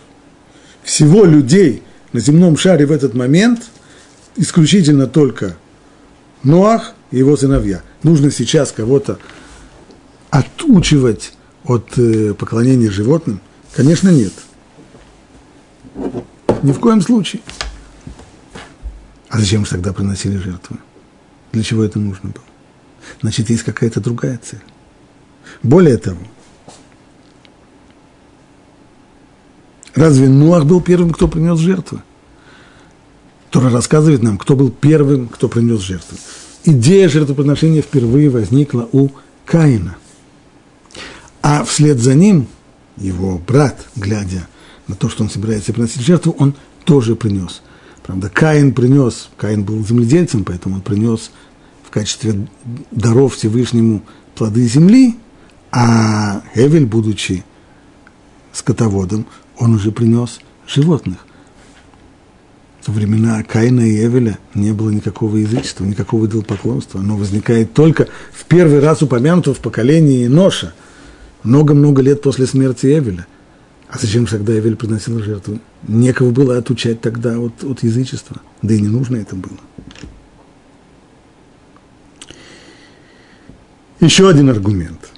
[0.83, 3.68] Всего людей на земном шаре в этот момент
[4.37, 5.57] исключительно только
[6.42, 7.83] Ноах и его сыновья.
[8.03, 9.18] Нужно сейчас кого-то
[10.31, 11.33] отучивать
[11.64, 13.40] от э, поклонения животным?
[13.75, 14.33] Конечно, нет.
[16.62, 17.42] Ни в коем случае.
[19.29, 20.79] А зачем же тогда приносили жертвы?
[21.53, 22.44] Для чего это нужно было?
[23.21, 24.62] Значит, есть какая-то другая цель.
[25.62, 26.21] Более того,
[29.99, 32.03] разве Нуах был первым, кто принес жертвы?
[33.51, 36.17] Тора рассказывает нам, кто был первым, кто принес жертву.
[36.65, 39.09] Идея жертвоприношения впервые возникла у
[39.47, 39.97] Каина.
[41.41, 42.47] А вслед за ним
[42.97, 44.47] его брат, глядя
[44.87, 47.63] на то, что он собирается приносить жертву, он тоже принес.
[48.03, 51.31] Правда, Каин принес, Каин был земледельцем, поэтому он принес
[51.85, 52.49] в качестве
[52.91, 54.03] даров Всевышнему
[54.35, 55.17] плоды земли,
[55.71, 57.45] а Эвель, будучи
[58.53, 59.27] скотоводом,
[59.59, 61.18] он уже принес животных.
[62.87, 67.01] Во времена Каина и Эвеля не было никакого язычества, никакого идолопоклонства.
[67.01, 70.73] Оно возникает только в первый раз упомянуто в поколении Ноша,
[71.42, 73.27] много-много лет после смерти Эвеля.
[73.90, 75.59] А зачем же тогда Эвель приносил жертву?
[75.87, 79.59] Некого было отучать тогда от, от язычества, да и не нужно это было.
[84.01, 85.11] Еще один аргумент.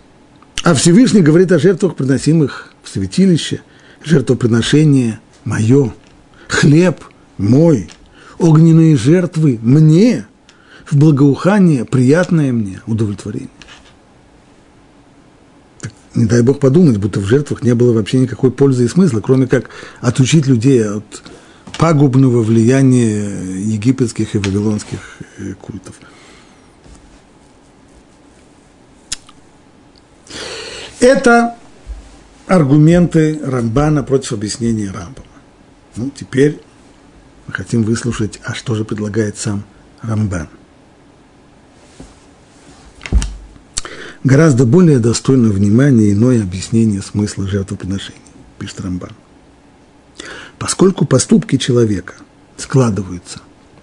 [0.64, 3.62] А Всевышний говорит о жертвах, приносимых в святилище,
[4.04, 5.92] жертвоприношение мое,
[6.48, 7.04] хлеб
[7.38, 7.90] мой,
[8.38, 10.26] огненные жертвы мне,
[10.90, 13.48] в благоухание, приятное мне удовлетворение.
[15.80, 19.20] Так, не дай Бог подумать, будто в жертвах не было вообще никакой пользы и смысла,
[19.20, 21.22] кроме как отучить людей от
[21.78, 23.24] пагубного влияния
[23.58, 24.98] египетских и вавилонских
[25.38, 25.94] э, культов.
[30.98, 31.56] Это
[32.50, 35.28] аргументы Рамбана против объяснения Рамбама.
[35.94, 36.60] Ну, теперь
[37.46, 39.62] мы хотим выслушать, а что же предлагает сам
[40.02, 40.48] Рамбан.
[44.24, 48.20] Гораздо более достойно внимания иное объяснение смысла жертвоприношений,
[48.58, 49.12] пишет Рамбан.
[50.58, 52.14] Поскольку поступки человека
[52.56, 53.38] складываются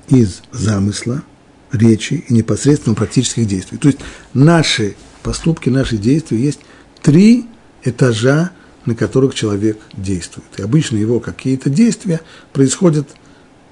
[0.10, 1.24] из замысла,
[1.72, 3.78] речи и непосредственно практических действий.
[3.78, 4.00] То есть
[4.34, 6.60] наши поступки, наши действия есть
[7.02, 7.48] три
[7.88, 8.52] этажа,
[8.86, 10.48] на которых человек действует.
[10.58, 12.22] И обычно его какие-то действия
[12.54, 13.08] происходят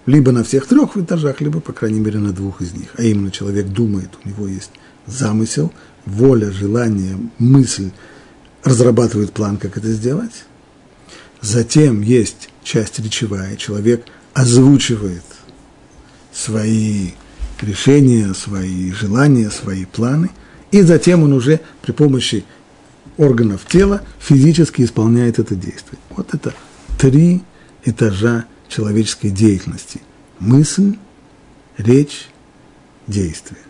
[0.05, 2.89] либо на всех трех этажах, либо, по крайней мере, на двух из них.
[2.97, 4.71] А именно человек думает, у него есть
[5.07, 5.71] замысел,
[6.05, 7.91] воля, желание, мысль,
[8.63, 10.45] разрабатывает план, как это сделать.
[11.41, 15.23] Затем есть часть речевая, человек озвучивает
[16.33, 17.11] свои
[17.61, 20.29] решения, свои желания, свои планы,
[20.71, 22.43] и затем он уже при помощи
[23.17, 25.99] органов тела физически исполняет это действие.
[26.09, 26.53] Вот это
[26.97, 27.43] три
[27.83, 30.01] этажа человеческой деятельности.
[30.39, 30.97] Мысль,
[31.77, 32.27] речь,
[33.07, 33.61] действие.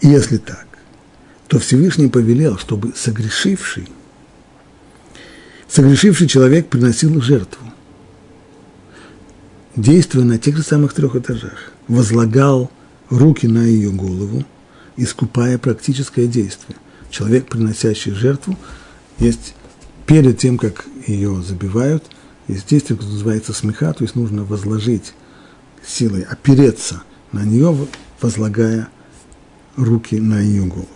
[0.00, 0.66] И если так,
[1.48, 3.88] то Всевышний повелел, чтобы согрешивший,
[5.68, 7.66] согрешивший человек приносил жертву,
[9.76, 12.70] действуя на тех же самых трех этажах, возлагал
[13.10, 14.44] руки на ее голову,
[14.96, 16.76] искупая практическое действие.
[17.10, 18.58] Человек, приносящий жертву,
[19.18, 19.54] есть
[20.06, 22.04] перед тем, как ее забивают,
[22.48, 25.14] есть действие, которое называется смеха, то есть нужно возложить
[25.86, 27.02] силой, опереться
[27.32, 27.88] на нее,
[28.20, 28.88] возлагая
[29.76, 30.88] руки на ее голову.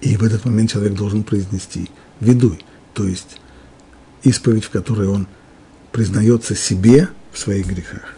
[0.00, 1.90] И в этот момент человек должен произнести
[2.20, 3.40] «ведуй», то есть
[4.22, 5.26] исповедь, в которой он
[5.92, 8.17] признается себе в своих грехах.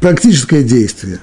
[0.00, 1.20] Практическое действие,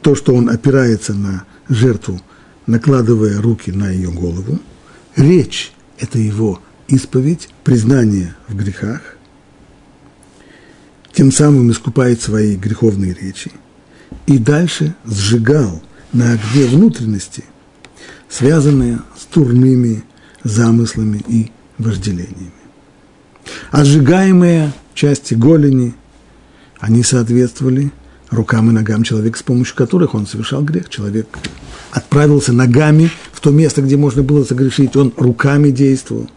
[0.00, 2.20] то, что он опирается на жертву–
[2.66, 4.58] накладывая руки на ее голову.
[5.16, 9.16] Речь– это его исповедь, признание в грехах.
[11.12, 13.52] Тем самым искупает свои греховные речи.
[14.26, 17.44] И дальше сжигал на огне внутренности,
[18.28, 20.04] связанные с турными
[20.44, 22.52] замыслами и вожделениями.
[23.72, 25.94] Сжигаемые части голени,
[26.82, 27.92] они соответствовали
[28.28, 30.88] рукам и ногам человека, с помощью которых он совершал грех.
[30.88, 31.28] Человек
[31.92, 36.28] отправился ногами в то место, где можно было согрешить, он руками действовал.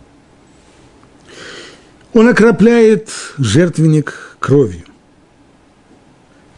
[2.14, 4.84] Он окропляет жертвенник кровью.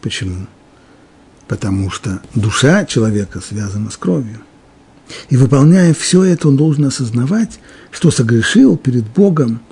[0.02, 0.46] Почему?
[1.46, 4.40] Потому что душа человека связана с кровью.
[5.30, 7.58] И выполняя все это, он должен осознавать,
[7.90, 9.62] что согрешил перед Богом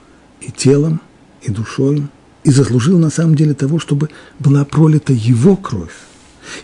[0.41, 1.03] и телом,
[1.43, 2.09] и душой,
[2.47, 5.95] и заслужил на самом деле того, чтобы была пролита его кровь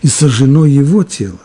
[0.01, 1.39] и сожжено его тело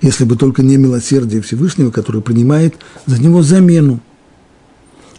[0.00, 2.76] если бы только не милосердие Всевышнего, который принимает
[3.06, 4.00] за него замену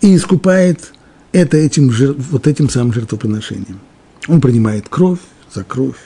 [0.02, 0.94] и искупает
[1.32, 1.92] это этим,
[2.32, 3.80] вот этим самым жертвоприношением.
[4.28, 5.20] Он принимает кровь
[5.54, 5.98] за кровь,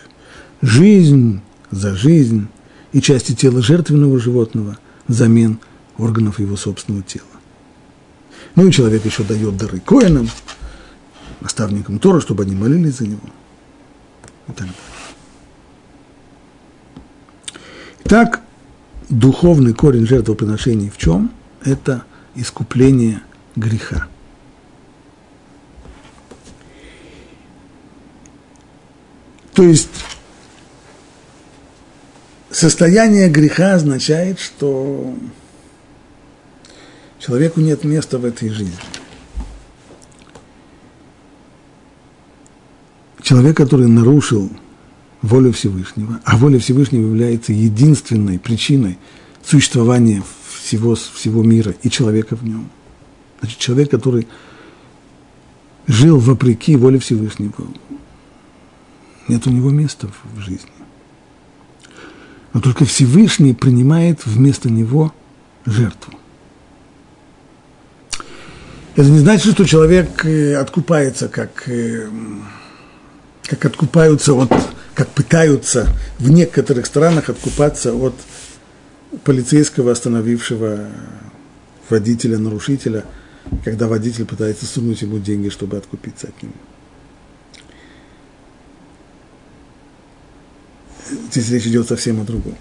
[0.62, 2.48] жизнь за жизнь
[2.92, 5.60] и части тела жертвенного животного взамен
[5.98, 7.26] органов его собственного тела.
[8.56, 10.30] Ну и человек еще дает дары коинам,
[11.42, 13.28] наставникам Тора, чтобы они молились за него.
[14.48, 14.74] И так далее.
[18.06, 18.42] Итак,
[19.10, 21.32] духовный корень жертвоприношений в чем?
[21.64, 22.04] Это
[22.36, 23.22] искупление
[23.56, 24.08] греха.
[29.54, 29.90] То есть
[32.50, 35.14] состояние греха означает, что
[37.20, 38.78] человеку нет места в этой жизни.
[43.22, 44.52] Человек, который нарушил
[45.22, 48.98] волю Всевышнего, а воля Всевышнего является единственной причиной
[49.44, 50.24] существования
[50.62, 52.70] всего, всего мира и человека в нем.
[53.40, 54.28] Значит, человек, который
[55.88, 57.54] жил вопреки воле Всевышнего,
[59.28, 60.70] нет у него места в жизни.
[62.54, 65.14] Но только Всевышний принимает вместо него
[65.66, 66.14] жертву.
[68.96, 72.10] Это не значит, что человек э, откупается, как, э,
[73.52, 74.50] как откупаются от,
[74.96, 78.16] как пытаются в некоторых странах откупаться от
[79.26, 80.88] полицейского, остановившего
[81.90, 83.04] водителя, нарушителя,
[83.66, 86.54] когда водитель пытается сунуть ему деньги, чтобы откупиться от него.
[91.30, 92.56] здесь речь идет совсем о другом.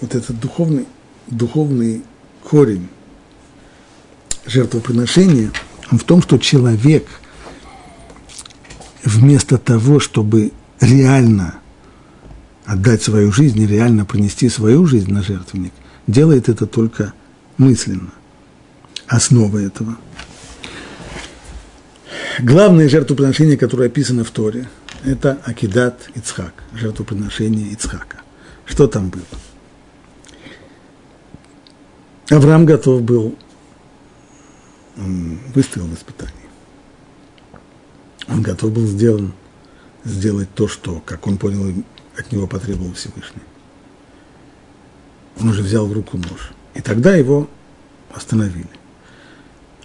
[0.00, 0.86] Вот этот духовный,
[1.26, 2.02] духовный
[2.42, 2.88] корень
[4.46, 5.50] жертвоприношения,
[5.90, 7.06] в том, что человек
[9.04, 11.56] вместо того, чтобы реально
[12.64, 15.72] отдать свою жизнь реально принести свою жизнь на жертвенник,
[16.06, 17.12] делает это только
[17.58, 18.10] мысленно.
[19.06, 19.96] Основа этого.
[22.40, 24.68] Главное жертвоприношение, которое описано в Торе–
[25.04, 28.18] это Акидат Ицхак, жертвоприношение Ицхака.
[28.64, 29.24] Что там было?
[32.30, 33.36] Авраам готов был,
[34.96, 36.41] он испытание.
[38.28, 39.32] Он готов был сделан,
[40.04, 41.82] сделать то, что, как он понял,
[42.16, 43.42] от него потребовал Всевышний.
[45.40, 46.52] Он уже взял в руку нож.
[46.74, 47.48] И тогда его
[48.14, 48.68] остановили.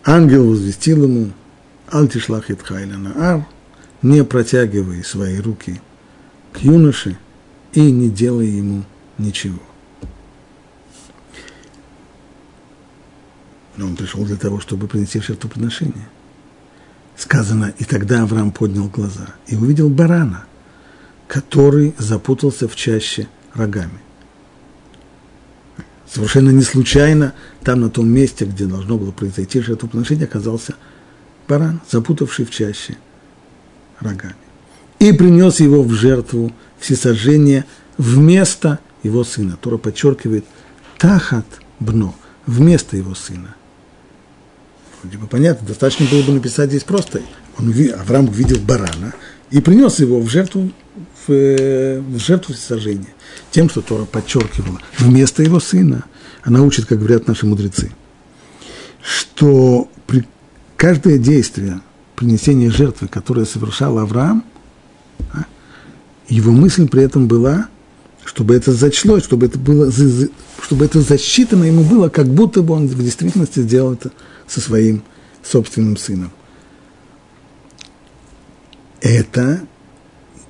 [0.04, 1.32] Ангел возвестил ему,
[1.88, 3.46] Альтишлах Итхайля Наар,
[4.02, 5.82] не протягивай свои руки
[6.54, 7.18] к юноше
[7.74, 8.84] и не делай ему
[9.18, 9.60] ничего.
[13.76, 16.08] Но он пришел для того, чтобы принести жертвоприношение.
[17.18, 20.46] Сказано, и тогда Авраам поднял глаза и увидел барана,
[21.28, 24.00] который запутался в чаще рогами.
[26.10, 30.76] Совершенно не случайно там, на том месте, где должно было произойти жертвоприношение, оказался
[31.48, 32.98] баран, запутавший в чаще
[34.00, 34.36] рогами.
[35.00, 37.66] И принес его в жертву всесожжения
[37.98, 39.58] вместо его сына.
[39.60, 40.46] Тора подчеркивает
[40.98, 41.46] тахат
[41.80, 42.16] бно,
[42.46, 43.57] вместо его сына.
[45.02, 47.22] Вроде бы понятно, достаточно было бы написать здесь просто.
[47.58, 49.14] Он, Авраам увидел барана
[49.52, 50.72] и принес его в жертву,
[51.28, 53.14] в, в жертву всесожжения.
[53.52, 56.06] Тем, что Тора подчеркивала, вместо его сына.
[56.44, 57.92] Она учит, как говорят наши мудрецы,
[59.02, 60.26] что при
[60.78, 61.82] каждое действие
[62.16, 64.44] принесения жертвы, которое совершал Авраам,
[65.34, 65.46] а,
[66.30, 67.68] его мысль при этом была,
[68.28, 69.92] чтобы это зачлось, чтобы это было,
[70.62, 74.12] чтобы это засчитано ему было, как будто бы он в действительности сделал это
[74.46, 75.02] со своим
[75.42, 76.32] собственным сыном.
[79.02, 79.62] Это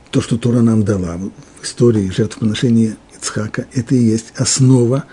[0.09, 5.05] то, что Тора нам дала в истории жертвоприношения Ицхака, это и есть основа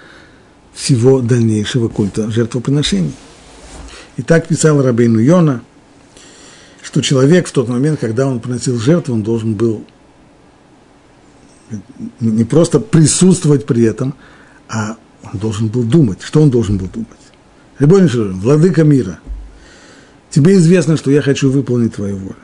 [0.72, 3.14] всего дальнейшего культа жертвоприношений.
[4.16, 5.62] И так писал Рабейну Йона–
[6.94, 9.84] что человек в тот момент, когда он приносил жертву, он должен был
[12.20, 14.14] не просто присутствовать при этом,
[14.68, 16.22] а он должен был думать.
[16.22, 17.08] Что он должен был думать?
[17.78, 18.08] Рибойн
[18.40, 19.18] владыка мира,
[20.30, 22.36] тебе известно, что я хочу выполнить твою волю.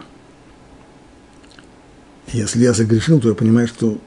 [2.33, 3.99] Если я согрешил, то я понимаю, что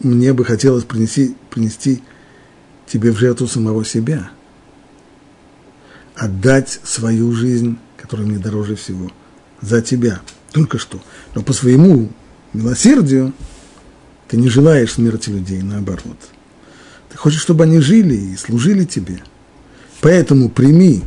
[0.00, 2.02] мне бы хотелось принести, принести
[2.86, 4.30] тебе в жертву самого себя,
[6.16, 7.78] отдать свою жизнь
[8.10, 9.08] который мне дороже всего,
[9.60, 10.20] за тебя,
[10.52, 11.00] только что.
[11.34, 12.10] Но по своему
[12.52, 13.32] милосердию
[14.30, 16.16] ты не желаешь смерти людей, наоборот.
[17.08, 19.20] Ты хочешь, чтобы они жили и служили тебе.
[20.00, 21.02] Поэтому прими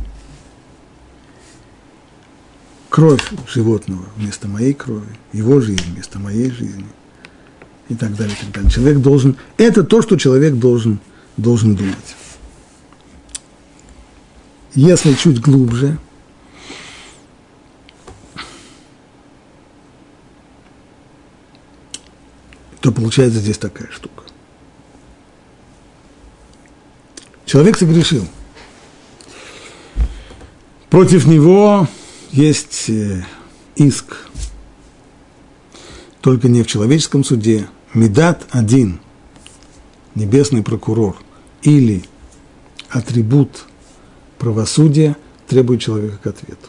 [2.90, 6.84] кровь животного вместо моей крови, его жизнь вместо моей жизни
[7.88, 8.70] и так далее, и так далее.
[8.70, 11.00] Человек должен, это то, что человек должен,
[11.38, 12.16] должен думать.
[14.74, 15.98] Если чуть глубже,
[22.84, 24.24] то получается здесь такая штука.
[27.46, 28.28] Человек согрешил.
[30.90, 31.88] Против него
[32.30, 33.24] есть э,
[33.76, 34.28] иск,
[36.20, 37.68] только не в человеческом суде.
[37.94, 39.00] Медат один,
[40.14, 41.16] небесный прокурор,
[41.62, 42.04] или
[42.90, 43.64] атрибут
[44.36, 45.16] правосудия
[45.48, 46.68] требует человека к ответу.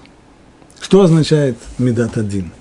[0.79, 2.53] Что означает Медат один?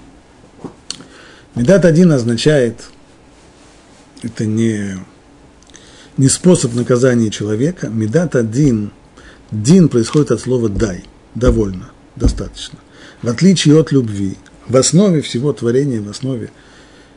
[1.55, 2.90] Медат один означает,
[4.25, 4.97] это не,
[6.16, 8.93] не способ наказания человека, Медат один,
[9.51, 11.05] дин происходит от слова дай,
[11.35, 12.79] довольно, достаточно.
[13.22, 14.37] В отличие от любви,
[14.68, 16.51] в основе всего творения, в основе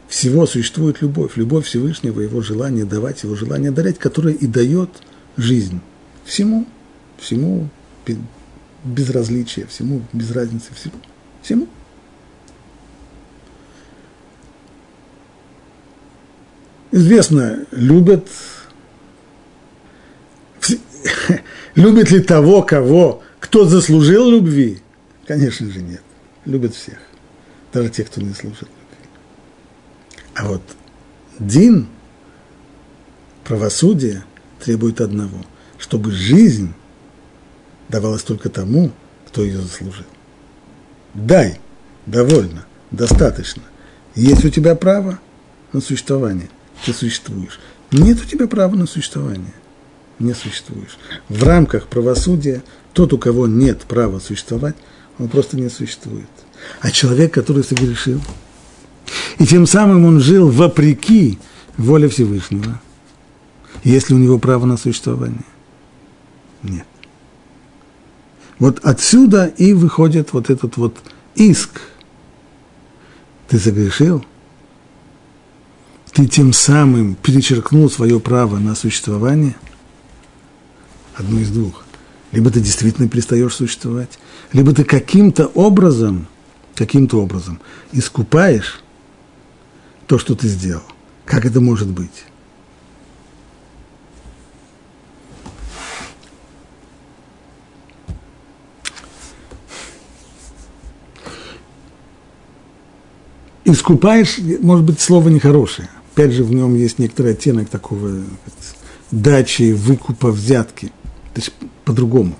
[0.08, 4.90] всего существует любовь, любовь Всевышнего, его желание давать, его желание дарить, которое и дает
[5.36, 5.82] жизнь
[6.26, 6.66] всему,
[7.18, 7.70] всему
[8.84, 10.94] без различия, всему без разницы, всему.
[11.42, 11.68] всему.
[16.98, 18.28] Известно, любят,
[21.76, 24.82] любят ли того, кого, кто заслужил любви?
[25.28, 26.02] Конечно же нет.
[26.46, 26.98] Любят всех,
[27.72, 29.10] даже тех, кто не служит любви.
[30.34, 30.64] А вот
[31.38, 31.88] Дин,
[33.44, 34.24] правосудие,
[34.60, 35.46] требует одного,
[35.78, 36.74] чтобы жизнь
[37.90, 38.92] давалась только тому,
[39.28, 40.08] кто ее заслужил.
[41.14, 41.60] Дай,
[42.08, 43.62] довольно, достаточно.
[44.16, 45.20] Есть у тебя право
[45.74, 46.50] на существование,
[46.86, 47.60] ты существуешь.
[47.92, 49.54] Нет у тебя права на существование,
[50.20, 50.98] не существуешь.
[51.30, 52.64] В рамках правосудия
[52.94, 54.76] тот, у кого нет права существовать,
[55.20, 56.28] он просто не существует.
[56.82, 58.22] А человек, который согрешил,
[59.40, 61.38] и тем самым он жил вопреки
[61.78, 62.82] воле Всевышнего,
[63.84, 65.46] есть ли у него право на существование?
[66.64, 66.86] Нет.
[68.60, 70.98] Вот отсюда и выходит вот этот вот
[71.36, 71.82] иск.
[73.48, 74.26] Ты согрешил,
[76.18, 79.56] ты тем самым перечеркнул свое право на существование,
[81.14, 81.86] одно из двух.
[82.32, 84.18] Либо ты действительно перестаешь существовать,
[84.52, 86.26] либо ты каким-то образом,
[86.74, 87.60] каким-то образом
[87.92, 88.82] искупаешь
[90.08, 90.82] то, что ты сделал.
[91.24, 92.26] Как это может быть?
[103.66, 105.90] искупаешь, может быть, слово нехорошее.
[106.18, 108.24] Опять же, в нем есть некоторый оттенок такого
[109.12, 110.88] дачи, выкупа, взятки.
[111.36, 111.52] То есть
[111.86, 112.36] по-другому.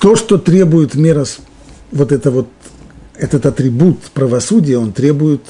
[0.00, 1.24] То, что требует мера,
[1.92, 2.48] вот это вот,
[3.14, 5.42] этот атрибут правосудия, он требует,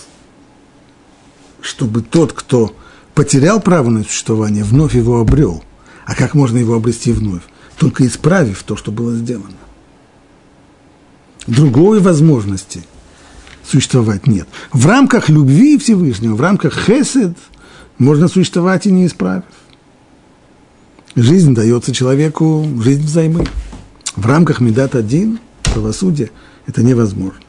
[1.62, 2.76] чтобы тот, кто
[3.14, 5.64] потерял право на существование, вновь его обрел.
[6.04, 7.44] А как можно его обрести вновь?
[7.78, 9.56] Только исправив то, что было сделано
[11.46, 12.84] другой возможности
[13.64, 14.48] существовать нет.
[14.72, 17.36] В рамках любви Всевышнего, в рамках хесед
[17.98, 19.44] можно существовать и не исправив.
[21.14, 23.46] Жизнь дается человеку, жизнь взаймы.
[24.16, 26.30] В рамках Медат один, правосудия,
[26.66, 27.40] это невозможно.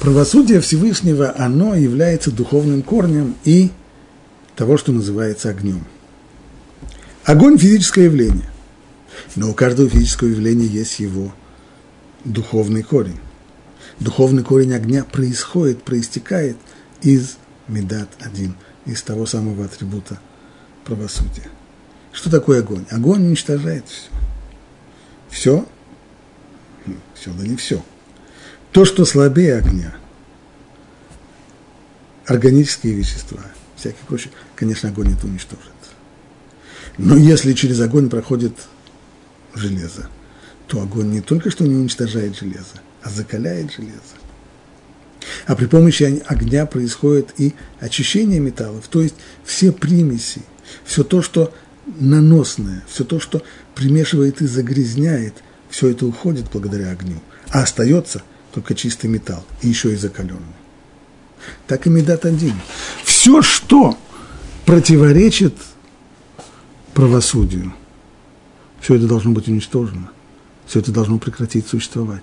[0.00, 3.70] Правосудие Всевышнего, оно является духовным корнем и
[4.56, 5.84] того, что называется огнем.
[7.24, 8.50] Огонь– физическое явление,
[9.36, 11.32] но у каждого физического явления есть его
[12.24, 13.20] духовный корень.
[14.00, 16.56] Духовный корень огня происходит, проистекает
[17.02, 17.36] из
[17.68, 20.18] Медат один, из того самого атрибута
[20.84, 21.48] правосудия.
[22.12, 22.86] Что такое огонь?
[22.90, 24.10] Огонь уничтожает все.
[25.28, 25.66] Все?
[27.14, 27.84] Все, да не все.
[28.72, 29.94] То, что слабее огня,
[32.26, 33.42] органические вещества,
[33.76, 35.64] всякие прочие, конечно, огонь это уничтожит.
[36.98, 38.54] Но если через огонь проходит
[39.54, 40.08] железо–
[40.70, 44.16] то огонь не только что не уничтожает железо, а закаляет железо.
[45.46, 50.42] А при помощи огня происходит и очищение металлов, то есть все примеси,
[50.84, 51.52] все то, что
[51.98, 53.42] наносное, все то, что
[53.74, 55.34] примешивает и загрязняет,
[55.68, 57.20] все это уходит благодаря огню,
[57.50, 58.22] а остается
[58.52, 60.40] только чистый металл, и еще и закаленный.
[61.66, 62.54] Так и Медат один.
[63.04, 63.96] Все, что
[64.66, 65.54] противоречит
[66.92, 67.74] правосудию,
[68.80, 70.10] все это должно быть уничтожено
[70.70, 72.22] все это должно прекратить существовать.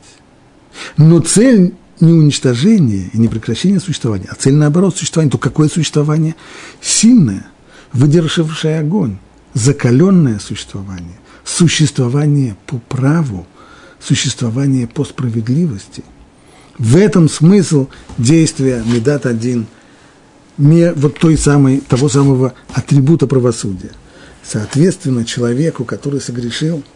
[0.98, 5.32] Но цель не уничтожение и не прекращение существования, а цель наоборот существования.
[5.32, 6.36] То какое существование?
[6.82, 7.48] Сильное,
[7.94, 9.18] выдержавшее огонь,
[9.54, 13.48] закаленное существование, существование по праву,
[14.00, 16.04] существование по справедливости.
[16.78, 17.88] В этом смысл
[18.20, 19.66] действия Медат один,
[20.58, 23.92] вот той самой, того самого атрибута правосудия.
[24.44, 26.84] Соответственно, человеку, который согрешил–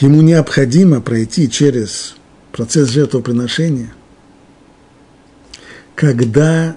[0.00, 2.16] ему необходимо пройти через
[2.52, 3.92] процесс жертвоприношения,
[5.94, 6.76] когда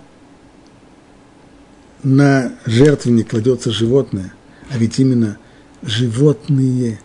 [2.03, 4.33] на жертвенник кладется животное,
[4.69, 5.37] а ведь именно
[5.81, 6.99] животные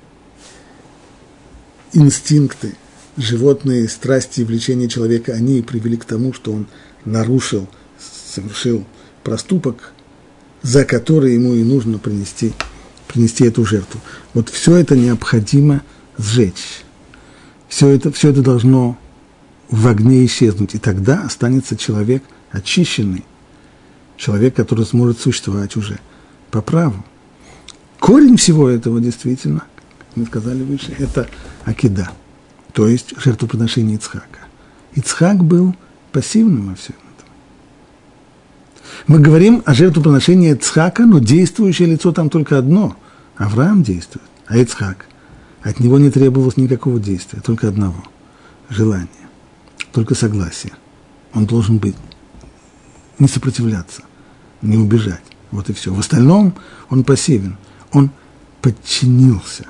[1.92, 2.74] инстинкты,
[3.16, 6.66] животные страсти и влечения человека, они привели к тому, что он
[7.05, 7.68] нарушил,
[8.32, 8.84] совершил
[9.22, 9.92] проступок,
[10.62, 12.53] за который ему и нужно принести,
[13.17, 13.99] принести эту жертву.
[14.35, 15.81] Вот все это необходимо
[16.19, 16.85] сжечь.
[17.67, 18.99] Все это, все это должно
[19.71, 23.25] в огне исчезнуть, и тогда останется человек очищенный,
[24.19, 25.99] человек, который сможет существовать уже
[26.51, 27.05] по праву.
[27.99, 29.64] Корень всего этого действительно,
[30.14, 31.27] мы сказали выше, это
[31.64, 32.11] акида,
[32.73, 34.41] то есть жертвоприношение Ицхака.
[34.95, 35.75] Ицхак был
[36.12, 37.29] пассивным во всем этом.
[39.07, 42.97] Мы говорим о жертвоприношении Ицхака, но действующее лицо там только одно.
[43.37, 45.07] Авраам действует, а Ицхак.
[45.62, 48.05] От него не требовалось никакого действия, только одного–
[48.68, 49.09] желания,
[49.93, 50.72] только согласия.
[51.34, 51.97] Он должен быть,
[53.18, 54.03] не сопротивляться,
[54.62, 55.22] не убежать.
[55.51, 55.93] Вот и все.
[55.93, 56.55] В остальном
[56.89, 57.57] он пассивен
[57.93, 58.11] он
[58.62, 59.64] подчинился.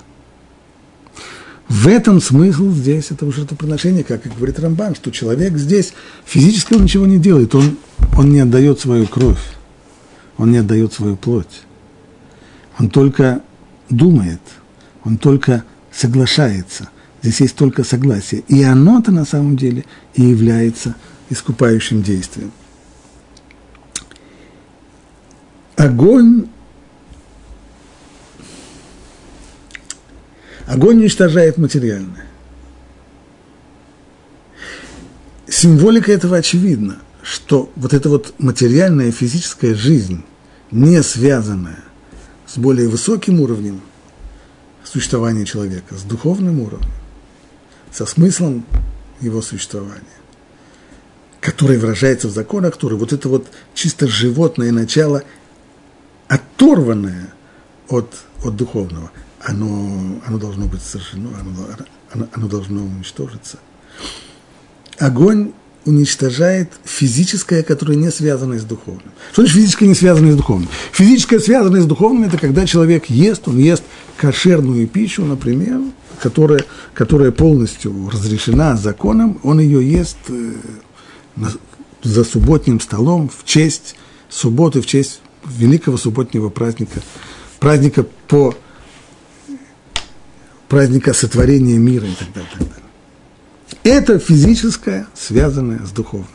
[1.68, 5.92] В этом смысл здесь этого жертвоприношения, как и говорит Рамбан, что человек здесь
[6.24, 7.76] физически он ничего не делает, он,
[8.16, 9.42] он не отдает свою кровь,
[10.38, 11.62] он не отдает свою плоть.
[12.78, 13.42] Он только
[13.88, 14.40] думает,
[15.04, 16.90] он только соглашается.
[17.22, 18.42] Здесь есть только согласие.
[18.48, 19.84] И оно-то на самом деле
[20.14, 20.94] и является
[21.30, 22.52] искупающим действием.
[25.76, 26.46] Огонь
[30.66, 32.26] Огонь уничтожает материальное.
[35.48, 40.24] Символика этого очевидна, что вот эта вот материальная физическая жизнь,
[40.72, 41.85] не связанная
[42.46, 43.80] с более высоким уровнем
[44.84, 46.90] существования человека, с духовным уровнем,
[47.92, 48.64] со смыслом
[49.20, 50.02] его существования,
[51.40, 55.22] который выражается в законах, который вот это вот чисто животное начало,
[56.28, 57.34] оторванное
[57.88, 59.10] от, от духовного–
[59.46, 61.50] оно, оно должно быть сожжено, оно,
[62.12, 63.58] оно, оно должно уничтожиться.
[64.98, 65.52] Огонь
[65.86, 69.12] уничтожает физическое, которое не связано с духовным.
[69.32, 70.68] Что значит физическое, не связанное с духовным?
[70.92, 73.84] Физическое, связанное с духовным, это когда человек ест, он ест
[74.16, 75.80] кошерную пищу, например,
[76.20, 80.52] которая, которая полностью разрешена законом, он ее ест э,
[82.02, 83.96] за субботним столом в честь
[84.28, 87.00] субботы, в честь великого субботнего праздника,
[87.60, 88.54] праздника по
[90.68, 92.50] праздника сотворения мира и так далее.
[92.58, 92.85] так далее.
[93.82, 96.28] Это физическое, связанное с духовным.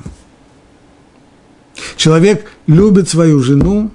[1.96, 3.92] Человек любит свою жену,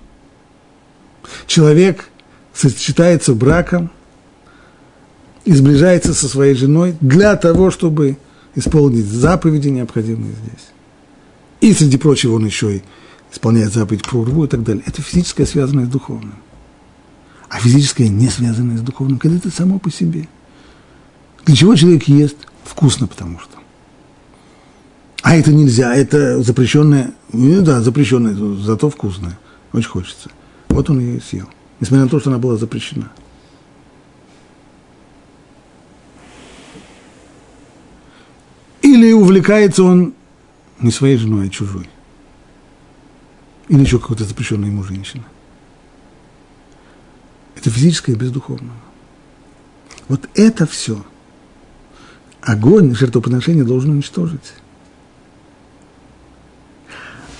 [1.47, 2.09] человек
[2.55, 3.91] сочетается браком
[5.45, 8.17] и сближается со своей женой для того, чтобы
[8.55, 10.69] исполнить заповеди, необходимые здесь.
[11.61, 12.83] И, среди прочего, он еще и
[13.33, 14.83] исполняет заповедь про урву и так далее.
[14.87, 16.35] Это физическое, связанное с духовным
[17.49, 20.29] а физическое не связанное с духовным, когда это само по себе.
[21.45, 22.37] Для чего человек ест?
[22.67, 23.57] Вкусно, потому что.
[25.23, 29.39] А это нельзя, это запрещенное, ну да, запрещенное, зато вкусное.
[29.73, 30.31] Очень хочется.
[30.69, 31.49] Вот он ее и съел,
[31.81, 33.11] несмотря на то, что она была запрещена.
[38.83, 40.15] Или увлекается он
[40.81, 41.89] не своей женой, а чужой.
[43.69, 45.25] Или еще какой-то запрещенной ему женщиной.
[47.57, 48.77] Это физическое без духовного.
[50.09, 51.05] Вот это все
[52.47, 54.55] огонь жертвоприношения должен уничтожить.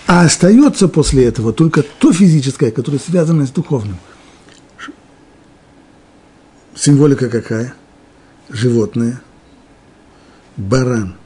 [0.07, 3.97] А остается после этого только то физическое, которое связано с духовным.
[6.75, 7.75] Символика какая?
[8.49, 9.21] Животное.
[10.57, 11.17] Баран.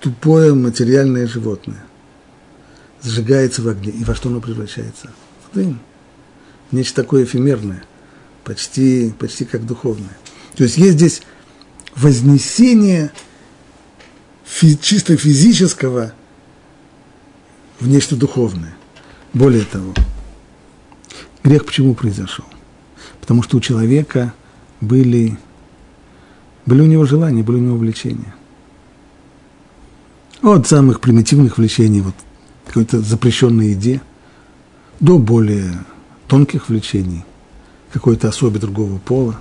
[0.00, 1.84] Тупое материальное животное.
[3.02, 3.92] Сжигается в огне.
[3.92, 5.10] И во что оно превращается?
[5.50, 5.80] В дым
[6.72, 7.84] нечто такое эфемерное,
[8.44, 10.16] почти, почти как духовное.
[10.56, 11.22] То есть есть здесь
[11.98, 13.12] вознесение
[14.44, 16.12] фи, чисто физического
[17.80, 18.76] в нечто духовное.
[19.34, 19.92] Более того,
[21.42, 22.44] грех почему произошел?
[23.20, 24.32] Потому что у человека
[24.80, 25.38] были,
[26.66, 28.34] были у него желания, были у него влечения.
[30.40, 32.14] От самых примитивных влечений, вот
[32.66, 34.00] какой-то запрещенной еде,
[35.00, 35.84] до более
[36.28, 37.24] тонких влечений,
[37.92, 39.38] какой-то особи другого пола.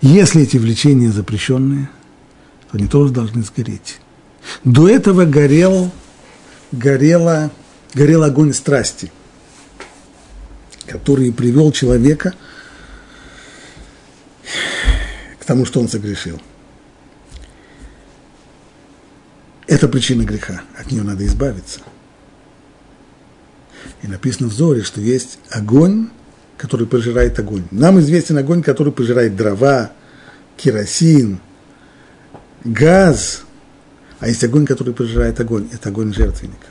[0.00, 1.90] Если эти влечения запрещенные,
[2.70, 3.98] то они тоже должны сгореть.
[4.62, 5.90] До этого горел,
[6.70, 7.50] горела,
[7.94, 9.10] горел огонь страсти,
[10.86, 12.34] который привел человека
[15.40, 16.40] к тому, что он согрешил.
[19.66, 21.80] Это причина греха, от нее надо избавиться.
[24.02, 26.10] И написано в Зоре, что есть огонь,
[26.58, 27.64] который пожирает огонь.
[27.70, 29.92] Нам известен огонь, который пожирает дрова,
[30.56, 31.38] керосин,
[32.64, 33.44] газ,
[34.18, 35.68] а есть огонь, который пожирает огонь.
[35.72, 36.66] Это огонь жертвенника.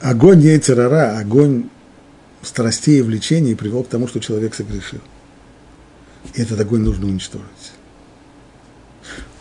[0.00, 1.70] Огонь яйцерара, огонь
[2.42, 5.00] страстей и влечений привел к тому, что человек согрешил.
[6.34, 7.72] И этот огонь нужно уничтожить.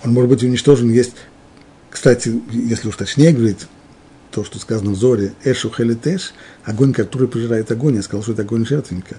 [0.03, 1.13] Он может быть уничтожен, есть,
[1.89, 3.67] кстати, если уж точнее говорить,
[4.31, 8.41] то, что сказано в Зоре, Эшу Хелитеш, огонь, который пожирает огонь, я сказал, что это
[8.43, 9.17] огонь жертвенника.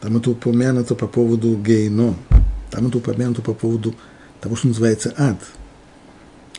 [0.00, 2.14] Там это упомянуто по поводу гейно,
[2.70, 3.94] там это упомянуто по поводу
[4.40, 5.38] того, что называется ад.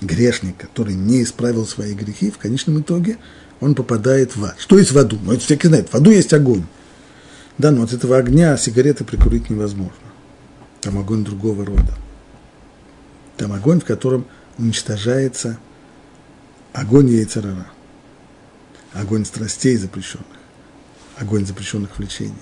[0.02, 3.18] Грешник, который не исправил свои грехи, в конечном итоге
[3.60, 4.56] он попадает в ад.
[4.58, 5.20] Что есть в аду?
[5.24, 5.90] Ну, это всякий знает.
[5.90, 6.64] В аду есть огонь.
[7.58, 9.94] Да, но от этого огня сигареты прикурить невозможно.
[10.82, 11.96] Там огонь другого рода.
[13.38, 14.26] Там огонь, в котором
[14.58, 15.60] уничтожается
[16.74, 17.68] огонь яйцерара,
[18.94, 20.28] огонь страстей запрещенных,
[21.18, 22.34] огонь запрещенных влечений.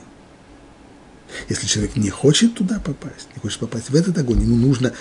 [1.48, 4.94] Если человек не хочет туда попасть, не хочет попасть в этот огонь, ему нужно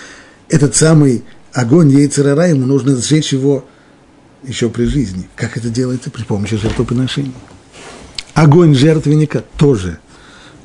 [0.47, 1.23] этот самый
[1.53, 3.65] огонь яйцерара, ему нужно сжечь его
[4.43, 5.27] еще при жизни.
[5.35, 6.11] Как это делается?
[6.11, 7.33] При помощи жертвоприношений.
[8.33, 9.99] Огонь жертвенника тоже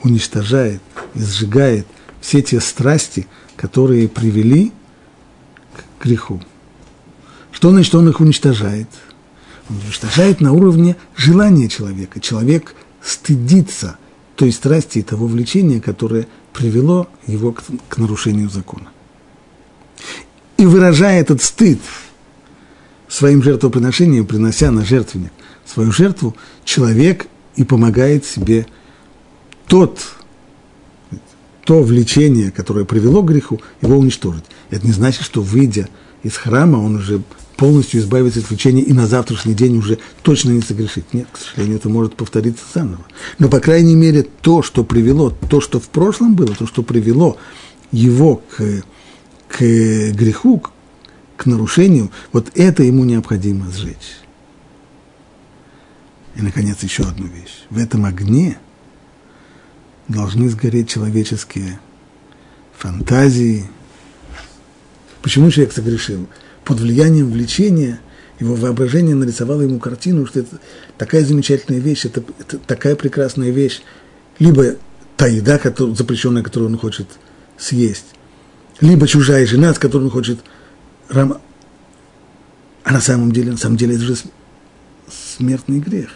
[0.03, 0.81] уничтожает
[1.15, 1.87] и сжигает
[2.21, 3.27] все те страсти,
[3.57, 4.73] которые привели
[5.75, 6.43] к греху.
[7.51, 8.89] Что значит, он их уничтожает?
[9.69, 12.21] Уничтожает на уровне желания человека.
[12.21, 13.99] Человек стыдится
[14.37, 18.89] той страсти и того влечения, которое привело его к, к нарушению закона.
[20.57, 21.81] И выражая этот стыд
[23.09, 25.33] своим жертвоприношением, принося на жертвенник
[25.65, 28.67] свою жертву, человек и помогает себе
[29.67, 30.01] тот
[31.65, 34.45] то влечение, которое привело к греху, его уничтожить.
[34.71, 35.89] Это не значит, что выйдя
[36.23, 37.23] из храма, он уже
[37.57, 41.13] полностью избавится от влечения и на завтрашний день уже точно не согрешит.
[41.13, 43.05] Нет, к сожалению, это может повториться заново.
[43.39, 47.37] Но, по крайней мере, то, что привело, то, что в прошлом было, то, что привело
[47.93, 48.83] его к,
[49.49, 50.73] к греху, к,
[51.37, 54.19] к нарушению, вот это ему необходимо сжечь.
[56.37, 57.65] И, наконец, еще одну вещь.
[57.71, 58.59] В этом огне–
[60.09, 61.79] должны сгореть человеческие
[62.77, 63.65] фантазии.
[65.23, 66.29] Почему человек согрешил?
[66.65, 68.01] Под влиянием влечения
[68.41, 70.59] его воображение нарисовало ему картину, что это
[70.99, 73.83] такая замечательная вещь, это, это такая прекрасная вещь.
[74.39, 74.77] Либо
[75.17, 77.07] та еда, которую, запрещенная, которую он хочет
[77.57, 78.07] съесть,
[78.81, 80.41] либо чужая жена, с которой он хочет
[81.09, 81.41] рам...
[82.83, 84.17] А на самом деле, на самом деле это же
[85.09, 86.11] смертный грех.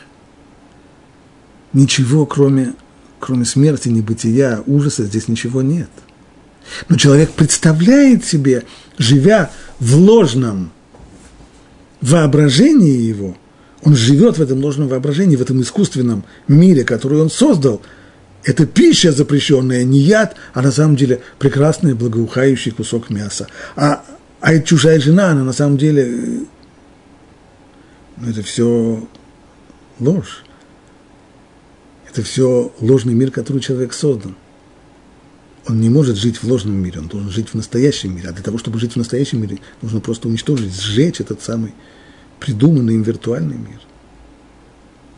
[1.72, 2.74] Ничего, кроме
[3.18, 5.90] кроме смерти, небытия, ужаса, здесь ничего нет.
[6.88, 8.64] Но человек представляет себе,
[8.98, 9.50] живя
[9.80, 10.72] в ложном
[12.00, 13.36] воображении его,
[13.82, 17.80] он живет в этом ложном воображении, в этом искусственном мире, который он создал.
[18.44, 23.46] Это пища запрещенная, не яд, а на самом деле прекрасный благоухающий кусок мяса.
[23.76, 24.04] А,
[24.40, 26.46] а эта чужая жена, она на самом деле,
[28.16, 29.06] ну, это все
[30.00, 30.44] ложь.
[32.10, 34.34] Это все ложный мир, который человек создан.
[35.68, 38.30] Он не может жить в ложном мире, он должен жить в настоящем мире.
[38.30, 41.74] А для того, чтобы жить в настоящем мире, нужно просто уничтожить, сжечь этот самый
[42.40, 43.80] придуманный им виртуальный мир.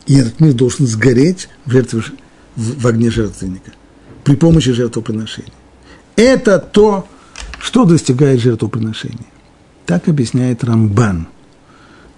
[0.07, 2.03] И этот мир должен сгореть в, жертве,
[2.55, 3.71] в, огне жертвенника
[4.25, 5.53] при помощи жертвоприношения.
[6.17, 7.07] Это то,
[7.59, 9.27] что достигает жертвоприношения.
[9.85, 11.27] Так объясняет Рамбан.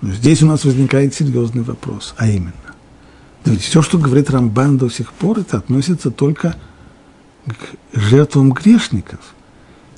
[0.02, 2.54] Но здесь у нас возникает серьезный вопрос, а именно,
[3.46, 6.56] ведь все, что говорит Рамбан до сих пор, это относится только к
[7.94, 9.20] жертвам грешников.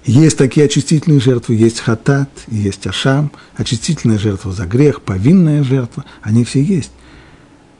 [0.06, 6.43] Есть такие очистительные жертвы, есть хатат, есть ашам, очистительная жертва за грех, повинная жертва, они
[6.43, 6.91] все есть.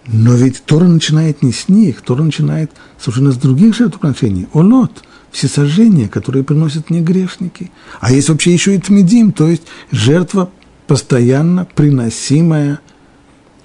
[0.08, 4.48] Но ведь Тора начинает не с них, Тора начинает совершенно с других жертвоприношений.
[4.54, 7.72] Олот, все сожжения, которые приносят не грешники.
[8.00, 10.50] А есть вообще еще и тмедим, то есть жертва
[10.88, 12.80] постоянно приносимая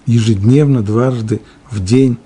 [0.07, 1.41] ежедневно, дважды
[1.71, 2.19] в день,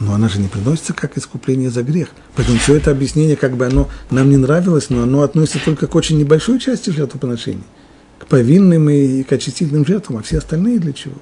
[0.00, 2.10] но она же не приносится как искупление за грех.
[2.38, 5.94] Поэтому все это объяснение, как бы оно нам не нравилось, но оно относится только к
[5.96, 7.64] очень небольшой части жертвоприношений,
[8.20, 11.16] к повинным и к очистительным жертвам, а все остальные для чего?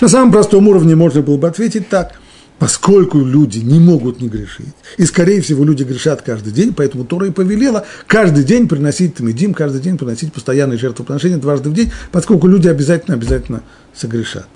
[0.00, 2.18] На самом простом уровне можно было бы ответить так–
[2.58, 7.26] поскольку люди не могут не грешить, и, скорее всего, люди грешат каждый день, поэтому Тора
[7.26, 12.46] и повелела каждый день приносить Тамидим, каждый день приносить постоянные жертвоприношения дважды в день, поскольку
[12.46, 13.62] люди обязательно-обязательно
[13.94, 14.48] согрешат.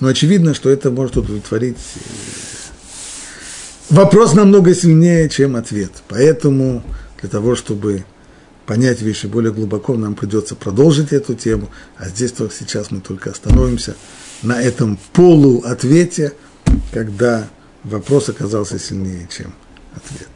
[0.00, 1.76] Но очевидно, что это может удовлетворить.
[3.90, 5.92] Вопрос намного сильнее, чем ответ.
[6.08, 6.82] Поэтому
[7.20, 8.04] для того, чтобы
[8.66, 13.30] понять вещи более глубоко, нам придется продолжить эту тему, а здесь только сейчас мы только
[13.30, 13.94] остановимся
[14.42, 16.32] на этом полуответе,
[16.92, 17.48] когда
[17.84, 19.54] вопрос оказался сильнее, чем
[19.94, 20.28] ответ.